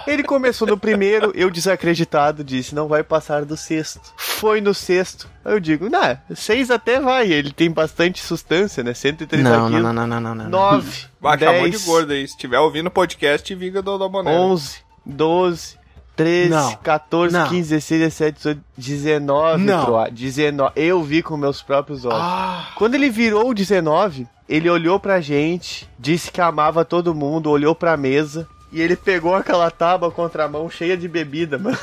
[0.06, 4.00] Ele começou no primeiro, eu desacreditado, disse, não vai passar do sexto.
[4.16, 5.28] Foi no sexto.
[5.44, 7.30] Aí eu digo, nah, seis até vai.
[7.30, 8.94] Ele tem bastante sustância, né?
[8.94, 9.82] 130 Não, quilos.
[9.82, 10.50] não, não, não, não, não, não.
[10.50, 12.26] 9, Vai chamar de 10, gordo aí.
[12.26, 14.32] Se tiver ouvindo o podcast, viga do Dalboner.
[14.32, 15.76] 11, 12,
[16.16, 16.76] 13, Não.
[16.76, 17.48] 14, Não.
[17.48, 19.84] 15, 16, 17, 18, 19, Não.
[19.84, 20.10] Troa.
[20.10, 20.72] 19.
[20.76, 22.18] Eu vi com meus próprios olhos.
[22.20, 27.50] Ah, Quando ele virou o 19, ele olhou pra gente, disse que amava todo mundo,
[27.50, 31.78] olhou pra mesa e ele pegou aquela tábua contra a mão cheia de bebida, mano.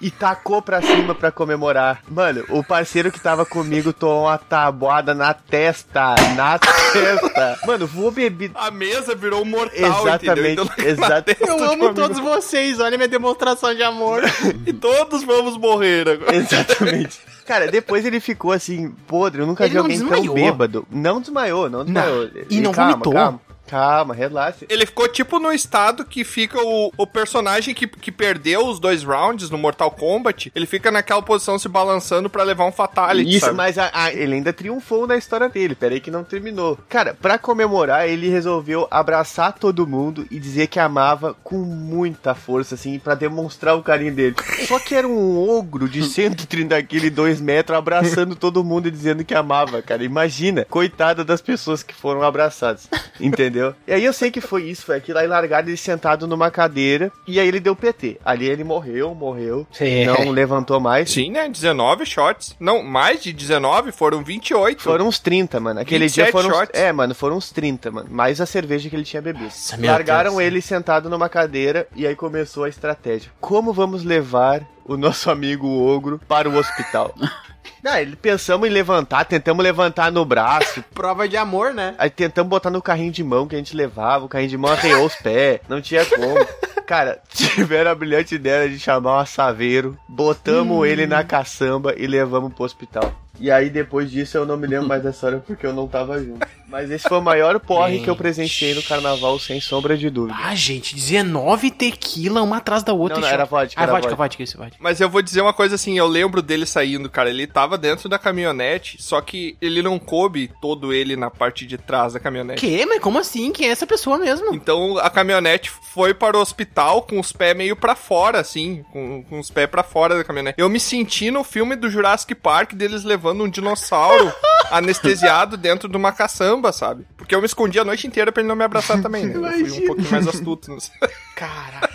[0.00, 2.02] E tacou pra cima pra comemorar.
[2.08, 6.14] Mano, o parceiro que tava comigo tomou uma tabuada na testa.
[6.36, 7.58] Na testa.
[7.66, 8.58] Mano, voou bebida.
[8.58, 9.76] A mesa virou um mortal,
[10.06, 10.64] Exatamente, entendeu?
[10.64, 11.24] Então, exatamente.
[11.38, 14.22] testa eu amo todos vocês, olha minha demonstração de amor.
[14.66, 16.34] E todos vamos morrer agora.
[16.36, 17.20] Exatamente.
[17.46, 19.40] Cara, depois ele ficou assim, podre.
[19.42, 20.34] Eu nunca Ele vi não alguém tão desmaiou?
[20.34, 20.86] bêbado.
[20.90, 22.28] Não desmaiou, não desmaiou.
[22.50, 23.12] E não calma, vomitou?
[23.12, 23.40] calma.
[23.66, 24.64] Calma, relaxa.
[24.68, 29.02] Ele ficou tipo no estado que fica o, o personagem que, que perdeu os dois
[29.02, 30.52] rounds no Mortal Kombat.
[30.54, 33.30] Ele fica naquela posição se balançando pra levar um Fatality.
[33.36, 33.56] Isso, sabe?
[33.56, 35.74] mas a- a- ele ainda triunfou na história dele.
[35.74, 36.78] Peraí que não terminou.
[36.88, 42.74] Cara, pra comemorar, ele resolveu abraçar todo mundo e dizer que amava com muita força,
[42.76, 44.36] assim, pra demonstrar o carinho dele.
[44.66, 48.90] Só que era um ogro de 130 quilos e 2 metros abraçando todo mundo e
[48.90, 50.04] dizendo que amava, cara.
[50.04, 52.88] Imagina, coitada das pessoas que foram abraçadas.
[53.20, 53.74] Entendeu?
[53.86, 57.10] E aí eu sei que foi isso, foi aquilo aí largaram ele sentado numa cadeira
[57.26, 58.18] e aí ele deu PT.
[58.24, 59.66] Ali ele morreu, morreu.
[59.80, 60.04] É.
[60.06, 61.10] Não levantou mais.
[61.10, 61.48] Sim, né?
[61.48, 62.56] 19 shots.
[62.60, 64.82] Não, mais de 19, foram 28.
[64.82, 65.80] Foram uns 30, mano.
[65.80, 66.48] Aquele 27 dia foram.
[66.50, 66.80] uns- shots.
[66.80, 68.08] É, mano, foram uns 30, mano.
[68.10, 69.50] Mais a cerveja que ele tinha bebido.
[69.78, 70.42] meu Largaram Deus.
[70.42, 73.30] ele sentado numa cadeira e aí começou a estratégia.
[73.40, 77.14] Como vamos levar o nosso amigo ogro para o hospital?
[77.82, 81.94] Não, ele pensamos em levantar, tentamos levantar no braço, Prova de amor, né?
[81.98, 84.72] aí tentamos botar no carrinho de mão que a gente levava, o carrinho de mão
[84.72, 86.46] arreou os pés, não tinha como.
[86.86, 92.52] Cara, tiveram a brilhante ideia de chamar um assaveiro, botamos ele na caçamba e levamos
[92.54, 93.12] pro hospital.
[93.38, 96.18] E aí depois disso eu não me lembro mais da história porque eu não tava
[96.22, 96.46] junto.
[96.68, 100.36] Mas esse foi o maior porre que eu presenciei no carnaval, sem sombra de dúvida.
[100.42, 103.14] Ah, gente, 19 tequila, uma atrás da outra.
[103.16, 104.22] Não, não, era vodka, Ah, era vodka, vodka.
[104.24, 104.76] vodka, isso, vodka.
[104.80, 107.30] Mas eu vou dizer uma coisa assim, eu lembro dele saindo, cara.
[107.30, 111.78] Ele tava dentro da caminhonete, só que ele não coube todo ele na parte de
[111.78, 112.60] trás da caminhonete.
[112.60, 112.84] Que?
[112.84, 113.52] Mas como assim?
[113.52, 114.52] Quem é essa pessoa mesmo?
[114.54, 119.22] Então a caminhonete foi para o hospital com os pés meio pra fora, assim, com,
[119.22, 120.60] com os pés pra fora da caminhonete.
[120.60, 124.32] Eu me senti no filme do Jurassic Park deles levando um dinossauro
[124.70, 127.06] anestesiado dentro de uma caçamba, sabe?
[127.16, 129.34] Porque eu me escondi a noite inteira pra ele não me abraçar também, né?
[129.34, 130.70] Eu fui um pouquinho mais astuto.
[130.70, 130.94] Não sei.
[131.34, 131.88] Cara.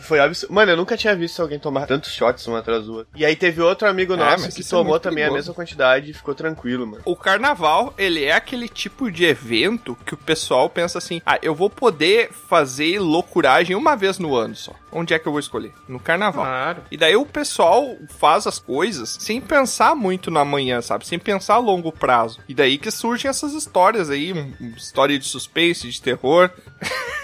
[0.00, 0.52] Foi absurdo.
[0.54, 3.08] Mano, eu nunca tinha visto alguém tomar tantos shots um atrás do outro.
[3.14, 5.54] E aí teve outro amigo É, nosso mas que é tomou muito também a mesma
[5.54, 7.02] quantidade e ficou tranquilo, mano.
[7.04, 11.54] O carnaval, ele é aquele tipo de evento que o pessoal pensa assim: ah, eu
[11.54, 14.72] vou poder fazer loucuragem uma vez no ano só.
[14.90, 15.72] Onde é que eu vou escolher?
[15.88, 16.44] No carnaval.
[16.44, 16.82] Claro.
[16.90, 21.06] E daí o pessoal faz as coisas sem pensar muito no amanhã, sabe?
[21.06, 22.40] Sem pensar a longo prazo.
[22.48, 26.50] E daí que surgem essas histórias aí, um- uma história de suspense, de terror.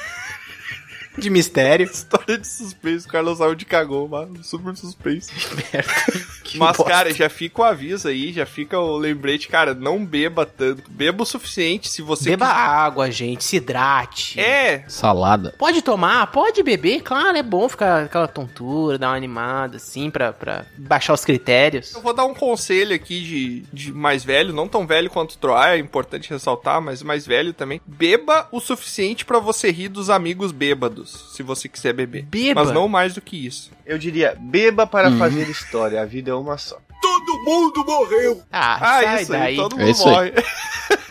[1.18, 1.86] De mistério.
[1.90, 4.42] História de suspense, o Carlos Aldi cagou, mano.
[4.42, 5.30] Super suspense.
[6.48, 6.90] Que Mas, bosta.
[6.90, 10.82] cara, já fica o aviso aí, já fica o lembrete, cara, não beba tanto.
[10.90, 12.58] Beba o suficiente se você Beba quiser.
[12.58, 14.40] água, gente, se hidrate.
[14.40, 15.54] É, Salada.
[15.58, 20.32] Pode tomar, pode beber, claro, é bom ficar aquela tontura, dar uma animada, assim, pra,
[20.32, 21.92] pra baixar os critérios.
[21.94, 25.36] Eu vou dar um conselho aqui de, de mais velho, não tão velho quanto o
[25.38, 27.78] Troá, é importante ressaltar, mas mais velho também.
[27.84, 32.22] Beba o suficiente pra você rir dos amigos bêbados, se você quiser beber.
[32.24, 32.64] Beba.
[32.64, 33.70] Mas não mais do que isso.
[33.86, 36.78] Eu diria, beba para fazer história, a vida é uma só.
[37.00, 38.42] Todo mundo morreu.
[38.52, 39.42] Ah, Ah, sai isso daí.
[39.42, 40.04] aí, todo É mundo aí.
[40.04, 40.32] morre.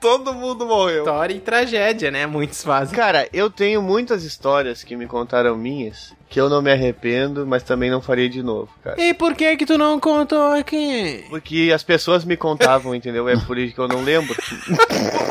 [0.00, 0.98] todo mundo morreu.
[1.04, 2.26] História e tragédia, né?
[2.26, 2.94] Muitos fazem.
[2.94, 7.62] Cara, eu tenho muitas histórias que me contaram minhas, que eu não me arrependo, mas
[7.62, 8.98] também não faria de novo, cara.
[8.98, 11.26] E por que que tu não contou aqui?
[11.28, 13.28] Porque as pessoas me contavam, entendeu?
[13.28, 14.34] É por isso que eu não lembro.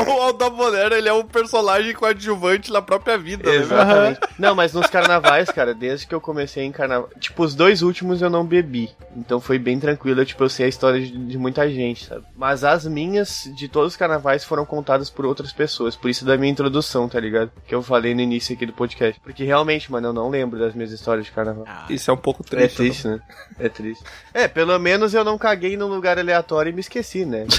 [0.08, 3.58] O Aldabonero, ele é um personagem coadjuvante na própria vida, né?
[3.58, 4.20] Exatamente.
[4.38, 7.10] Não, mas nos carnavais, cara, desde que eu comecei em carnaval.
[7.20, 8.90] Tipo, os dois últimos eu não bebi.
[9.16, 10.22] Então foi bem tranquilo.
[10.22, 12.26] Eu, tipo, eu sei a história de, de muita gente, sabe?
[12.36, 15.96] Mas as minhas, de todos os carnavais, foram contadas por outras pessoas.
[15.96, 17.52] Por isso da minha introdução, tá ligado?
[17.66, 19.20] Que eu falei no início aqui do podcast.
[19.22, 21.66] Porque realmente, mano, eu não lembro das minhas histórias de carnaval.
[21.90, 22.76] Isso é um pouco É triste.
[22.78, 23.20] triste, né?
[23.60, 24.04] É triste.
[24.34, 27.46] É, pelo menos eu não caguei num lugar aleatório e me esqueci, né?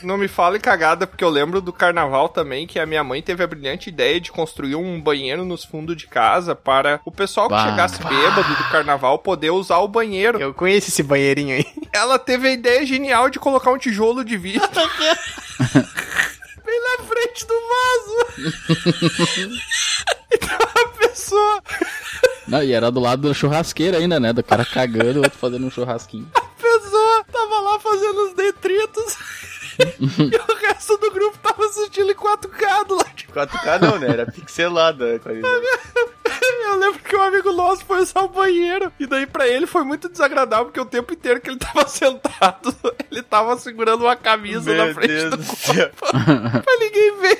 [0.00, 3.42] Não me fale cagada, porque eu lembro do carnaval também que a minha mãe teve
[3.42, 7.54] a brilhante ideia de construir um banheiro nos fundos de casa para o pessoal que
[7.54, 7.68] Bah.
[7.68, 10.38] chegasse bêbado do carnaval poder usar o banheiro.
[10.40, 11.66] Eu conheço esse banheirinho aí.
[11.92, 14.68] Ela teve a ideia genial de colocar um tijolo de vidro.
[16.64, 18.48] Bem na frente do vaso.
[20.30, 20.88] então a
[21.18, 21.62] pessoa,
[22.46, 24.32] Não, e era do lado do churrasqueiro ainda, né?
[24.32, 26.30] Do cara cagando, o outro fazendo um churrasquinho.
[26.34, 29.16] a pessoa tava lá fazendo os detritos.
[29.78, 34.08] e o resto do grupo tava assistindo em 4K do lado de 4K não, né?
[34.08, 35.64] Era pixelada a qualidade.
[36.68, 38.92] Eu lembro que um amigo nosso foi usar o banheiro.
[39.00, 42.76] E daí pra ele foi muito desagradável, porque o tempo inteiro que ele tava sentado,
[43.10, 46.06] ele tava segurando uma camisa na Meu frente Deus do do corpo
[46.62, 47.38] pra ninguém ver.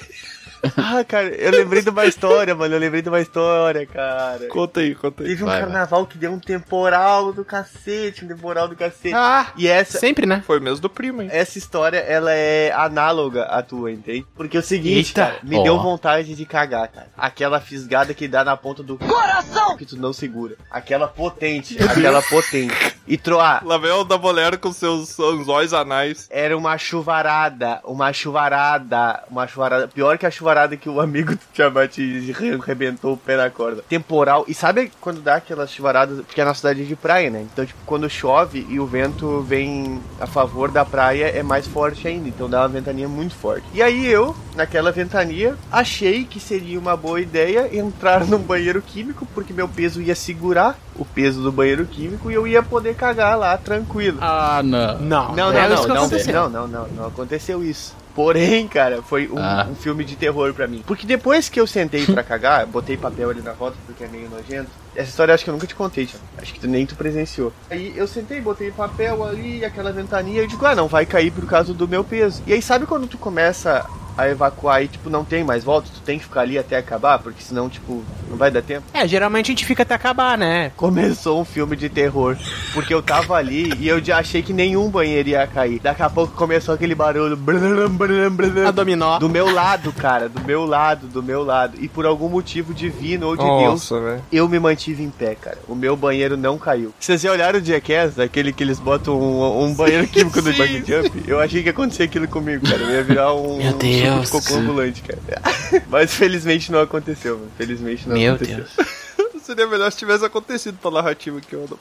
[0.77, 2.75] Ah, cara, eu lembrei de uma história, mano.
[2.75, 4.47] Eu lembrei de uma história, cara.
[4.49, 5.29] Conta aí, conta aí.
[5.31, 9.15] Teve um Vai, carnaval que deu um temporal do cacete, um temporal do cacete.
[9.15, 10.43] Ah, E essa, sempre, né?
[10.47, 11.29] Foi mesmo do primo, hein?
[11.33, 14.27] essa história, ela é análoga à tua, entende?
[14.35, 15.27] Porque é o seguinte, Eita.
[15.27, 15.63] cara, me Ó.
[15.63, 17.09] deu vontade de cagar, cara.
[17.17, 20.57] Aquela fisgada que dá na ponta do coração que tu não segura.
[20.71, 22.97] Aquela potente, aquela potente.
[23.07, 23.65] E troar.
[23.65, 26.27] Lá vem o da bolero com seus anzóis anais.
[26.31, 29.89] Era uma chuvarada, uma chuvarada, uma chuvarada.
[29.89, 33.83] Pior que a chuvarada que o amigo do Tiamat re- rebentou o pé na corda.
[33.89, 34.45] Temporal.
[34.49, 36.21] E sabe quando dá aquelas chuvaradas?
[36.25, 37.47] Porque a nossa cidade é de praia, né?
[37.53, 42.07] Então, tipo, quando chove e o vento vem a favor da praia, é mais forte
[42.09, 42.29] ainda.
[42.29, 43.67] Então dá uma ventania muito forte.
[43.75, 49.27] E aí eu, naquela ventania, achei que seria uma boa ideia entrar num banheiro químico,
[49.35, 53.39] porque meu peso ia segurar o peso do banheiro químico e eu ia poder cagar
[53.39, 54.19] lá tranquilo.
[54.21, 54.99] Ah, não.
[54.99, 56.35] Não, Não, é não, que não, não, aconteceu.
[56.35, 57.95] não, não, não, não aconteceu isso.
[58.19, 59.69] Porém, cara, foi um, Ah.
[59.71, 60.83] um filme de terror pra mim.
[60.85, 64.29] Porque depois que eu sentei pra cagar, botei papel ali na volta porque é meio
[64.29, 64.69] nojento.
[64.97, 66.25] Essa história eu acho que eu nunca te contei, Tiago.
[66.37, 67.53] Acho que tu, nem tu presenciou.
[67.71, 71.47] Aí eu sentei, botei papel ali, aquela ventania, e digo, ah, não vai cair por
[71.47, 72.43] causa do meu peso.
[72.45, 73.87] E aí sabe quando tu começa
[74.19, 77.19] a evacuar e, tipo, não tem mais volta, tu tem que ficar ali até acabar,
[77.21, 78.85] porque senão, tipo, não vai dar tempo?
[78.93, 80.73] É, geralmente a gente fica até acabar, né?
[80.77, 82.37] Começou um filme de terror,
[82.75, 85.79] porque eu tava ali e eu já achei que nenhum banheiro ia cair.
[85.81, 87.37] Daqui a pouco começou aquele barulho.
[87.37, 89.19] blum, blum, blum, A dominó.
[89.19, 91.79] Do meu lado, cara, do meu lado, do meu lado.
[91.81, 94.23] E por algum motivo divino ou de Deus, Nossa, velho.
[94.33, 95.59] eu me mantive em pé, cara.
[95.69, 96.93] O meu banheiro não caiu.
[96.99, 100.83] Vocês já olharam o Jackass, aquele que eles botam um, um banheiro químico no bungee
[100.87, 101.23] jump?
[101.27, 102.83] Eu achei que ia acontecer aquilo comigo, cara.
[102.83, 103.79] Eu ia virar um, Meu um
[104.17, 104.31] Deus.
[104.31, 105.21] cocô ambulante, cara.
[105.89, 107.53] Mas felizmente não aconteceu, mano.
[107.57, 108.65] Felizmente não Meu aconteceu.
[108.77, 109.43] Deus.
[109.43, 111.79] Seria melhor se tivesse acontecido pra narrativa que eu ando.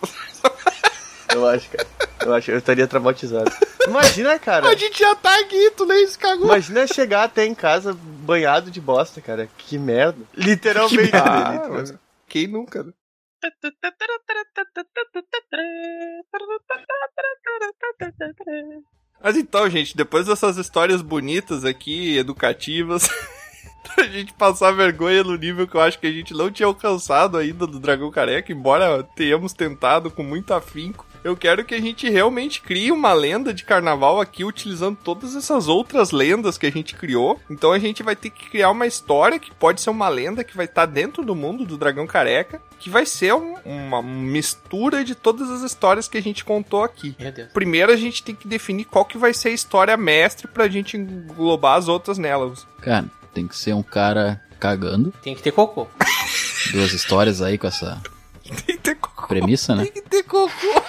[1.34, 1.88] Eu acho, cara.
[2.26, 3.52] Eu acho, eu estaria traumatizado.
[3.86, 4.68] Imagina, cara.
[4.70, 6.46] A gente já tá aqui, tu nem se cagou.
[6.46, 9.48] Imagina chegar até em casa banhado de bosta, cara.
[9.58, 10.18] Que merda.
[10.34, 11.20] Literalmente, né?
[11.20, 11.92] Ah, Literalmente.
[11.92, 12.92] mas quem nunca, né?
[19.22, 23.10] Mas então, gente, depois dessas histórias bonitas aqui, educativas,
[23.84, 27.38] pra gente passar vergonha no nível que eu acho que a gente não tinha alcançado
[27.38, 31.07] ainda do Dragão Careca, embora tenhamos tentado com muito afinco.
[31.24, 35.68] Eu quero que a gente realmente crie uma lenda de carnaval aqui, utilizando todas essas
[35.68, 37.40] outras lendas que a gente criou.
[37.50, 40.56] Então a gente vai ter que criar uma história que pode ser uma lenda que
[40.56, 45.16] vai estar dentro do mundo do Dragão Careca, que vai ser um- uma mistura de
[45.16, 47.16] todas as histórias que a gente contou aqui.
[47.20, 47.50] Meu Deus.
[47.52, 50.96] Primeiro a gente tem que definir qual que vai ser a história mestre pra gente
[50.98, 52.66] englobar as outras nelas.
[52.82, 55.14] Cara, tem que ser um cara cagando.
[55.22, 55.88] Tem que ter cocô.
[56.72, 58.02] Duas histórias aí com essa
[58.44, 59.07] Tem que ter cocô.
[59.28, 59.84] Premissa, né?
[59.84, 60.82] Tem que ter cocô.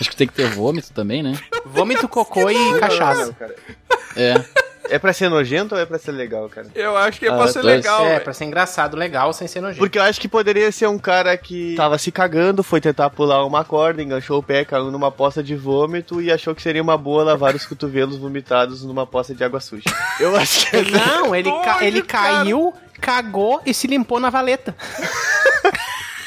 [0.00, 1.34] Acho que tem que ter vômito também, né?
[1.64, 3.26] Vômito, cocô e cachaça.
[3.26, 3.54] Não, cara.
[4.16, 4.44] É.
[4.90, 6.66] É pra ser nojento ou é pra ser legal, cara?
[6.74, 7.76] Eu acho que é Ah, pra ser dois.
[7.76, 8.06] legal.
[8.06, 8.20] É, velho.
[8.24, 9.80] pra ser engraçado, legal, sem ser nojento.
[9.80, 13.44] Porque eu acho que poderia ser um cara que tava se cagando, foi tentar pular
[13.44, 16.96] uma corda, enganchou o pé, caiu numa poça de vômito e achou que seria uma
[16.96, 19.84] boa lavar os cotovelos vomitados numa poça de água suja.
[20.18, 22.36] Eu acho que Não, ele, ca- Doido, ele cara.
[22.38, 24.74] caiu, cagou e se limpou na valeta.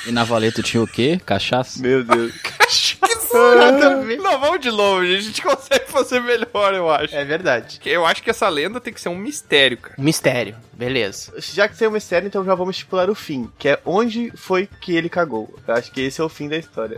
[0.06, 1.20] E na valeta tinha o quê?
[1.26, 1.82] Cachaça?
[1.82, 2.34] Meu Deus.
[3.34, 4.18] Nada a ver.
[4.18, 5.18] Não, vamos de novo, gente.
[5.18, 7.16] A gente consegue fazer melhor, eu acho.
[7.16, 7.80] É verdade.
[7.86, 9.96] Eu acho que essa lenda tem que ser um mistério, cara.
[9.98, 11.32] Mistério, beleza.
[11.38, 14.68] Já que tem um mistério, então já vamos estipular o fim, que é onde foi
[14.82, 15.54] que ele cagou.
[15.68, 16.98] Eu acho que esse é o fim da história.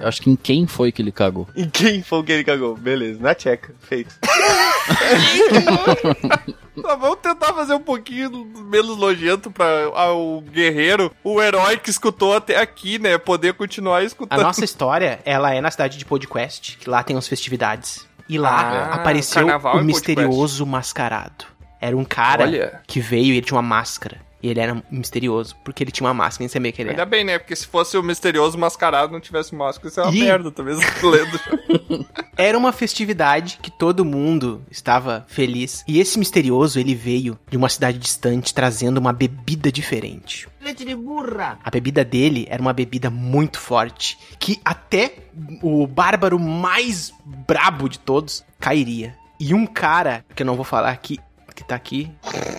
[0.00, 1.48] Eu acho que em quem foi que ele cagou?
[1.54, 2.76] E quem foi que ele cagou?
[2.76, 4.14] Beleza, na tcheca, feito.
[6.82, 8.30] Tá, vamos tentar fazer um pouquinho
[8.70, 9.64] menos nojento pra
[9.94, 13.16] ah, o guerreiro, o herói que escutou até aqui, né?
[13.16, 14.42] Poder continuar A escutando.
[14.42, 18.06] nossa história, ela é na cidade de Podquest, que lá tem as festividades.
[18.28, 21.46] E lá Ah, apareceu o em misterioso mascarado.
[21.80, 22.80] Era um cara Olha.
[22.86, 24.20] que veio e ele tinha uma máscara.
[24.46, 27.10] E ele era misterioso, porque ele tinha uma máscara, nem sabia que ele Ainda era.
[27.10, 27.36] bem, né?
[27.36, 30.20] Porque se fosse o misterioso mascarado não tivesse máscara, isso é uma Ih.
[30.20, 31.40] merda, talvez lenda.
[32.38, 35.82] Era uma festividade que todo mundo estava feliz.
[35.88, 40.46] E esse misterioso, ele veio de uma cidade distante trazendo uma bebida diferente.
[40.60, 41.58] Leite de burra.
[41.64, 45.14] A bebida dele era uma bebida muito forte, que até
[45.62, 49.16] o bárbaro mais brabo de todos cairia.
[49.40, 51.18] E um cara, que eu não vou falar aqui,
[51.54, 52.10] que tá aqui,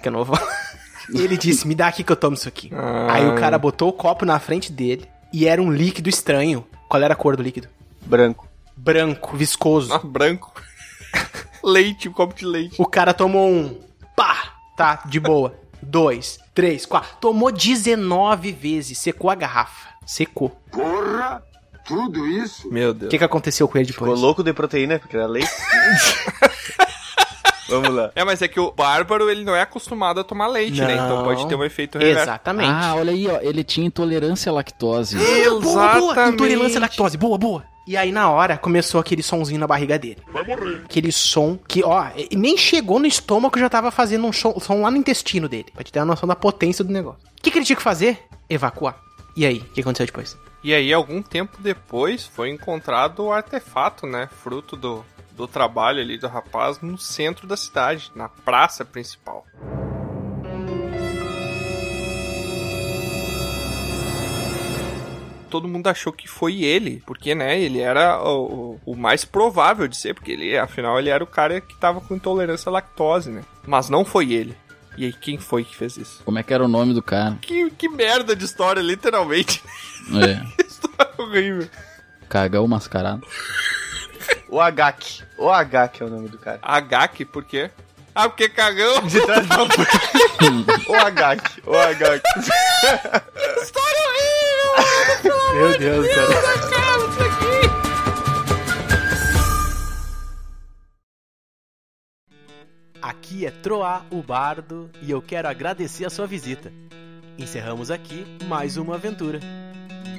[0.01, 0.51] que eu não vou falar,
[1.13, 2.69] ele disse: Me dá aqui que eu tomo isso aqui.
[3.09, 6.65] Aí o cara botou o copo na frente dele e era um líquido estranho.
[6.89, 7.67] Qual era a cor do líquido?
[8.05, 8.47] Branco.
[8.75, 9.93] Branco, viscoso.
[9.93, 10.53] Ah, branco.
[11.63, 12.75] leite, um copo de leite.
[12.77, 13.79] O cara tomou um.
[14.15, 14.53] Pá!
[14.77, 15.53] Tá, de boa.
[15.81, 17.17] Dois, três, quatro.
[17.21, 18.97] Tomou 19 vezes.
[18.97, 19.89] Secou a garrafa.
[20.05, 20.49] Secou.
[20.71, 21.43] Porra!
[21.85, 22.67] Tudo isso?
[22.69, 23.09] Meu O Deus.
[23.09, 24.21] que, que aconteceu com ele Ficou depois?
[24.21, 25.49] louco de proteína, porque era leite.
[27.69, 28.11] Vamos lá.
[28.15, 30.93] É, mas é que o bárbaro, ele não é acostumado a tomar leite, né?
[30.93, 31.23] Então Não.
[31.23, 32.23] pode ter um efeito reverso.
[32.23, 32.69] Exatamente.
[32.71, 33.39] Ah, olha aí, ó.
[33.41, 35.17] Ele tinha intolerância à lactose.
[35.17, 36.11] boa, boa.
[36.13, 36.33] Exatamente.
[36.33, 37.17] Intolerância à lactose.
[37.17, 37.63] Boa, boa.
[37.85, 40.17] E aí, na hora, começou aquele sonzinho na barriga dele.
[40.33, 40.81] Vai morrer.
[40.83, 44.81] Aquele som que, ó, e- nem chegou no estômago, já tava fazendo um som, som
[44.81, 45.67] lá no intestino dele.
[45.73, 47.19] Pra te ter uma noção da potência do negócio.
[47.39, 48.19] O que, que ele tinha que fazer?
[48.49, 48.97] Evacuar.
[49.37, 50.37] E aí, o que aconteceu depois?
[50.63, 54.27] E aí, algum tempo depois, foi encontrado o artefato, né?
[54.43, 55.05] Fruto do,
[55.37, 59.45] do trabalho ali do rapaz no centro da cidade, na praça principal.
[65.49, 69.95] todo mundo achou que foi ele, porque, né, ele era o, o, mais provável de
[69.95, 73.43] ser, porque ele, afinal, ele era o cara que tava com intolerância à lactose, né?
[73.65, 74.57] Mas não foi ele.
[74.97, 76.21] E aí, quem foi que fez isso?
[76.25, 77.37] Como é que era o nome do cara?
[77.41, 79.63] Que, que merda de história, literalmente.
[80.11, 80.43] É.
[80.61, 81.69] história horrível.
[82.27, 83.25] Cagão mascarado.
[84.49, 85.23] O Agak.
[85.37, 86.59] O Agak é o nome do cara.
[86.61, 87.69] Agak, por quê?
[88.15, 89.01] Ah, porque cagão.
[89.07, 90.89] De trás pra frente.
[90.89, 91.61] o Agak.
[91.65, 92.23] O Agak.
[93.61, 95.53] história horrível!
[95.53, 96.57] Meu Deus, cara.
[103.01, 106.73] Aqui é Troá, o Bardo, e eu quero agradecer a sua visita.
[107.37, 109.39] Encerramos aqui mais uma aventura.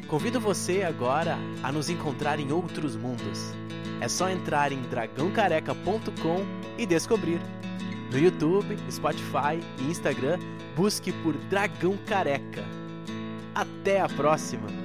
[0.06, 3.52] Convido você agora a nos encontrar em outros mundos.
[4.00, 6.46] É só entrar em dragãocareca.com
[6.76, 7.40] e descobrir.
[8.12, 10.38] No YouTube, Spotify e Instagram,
[10.76, 12.64] busque por Dragão Careca.
[13.54, 14.77] Até a próxima!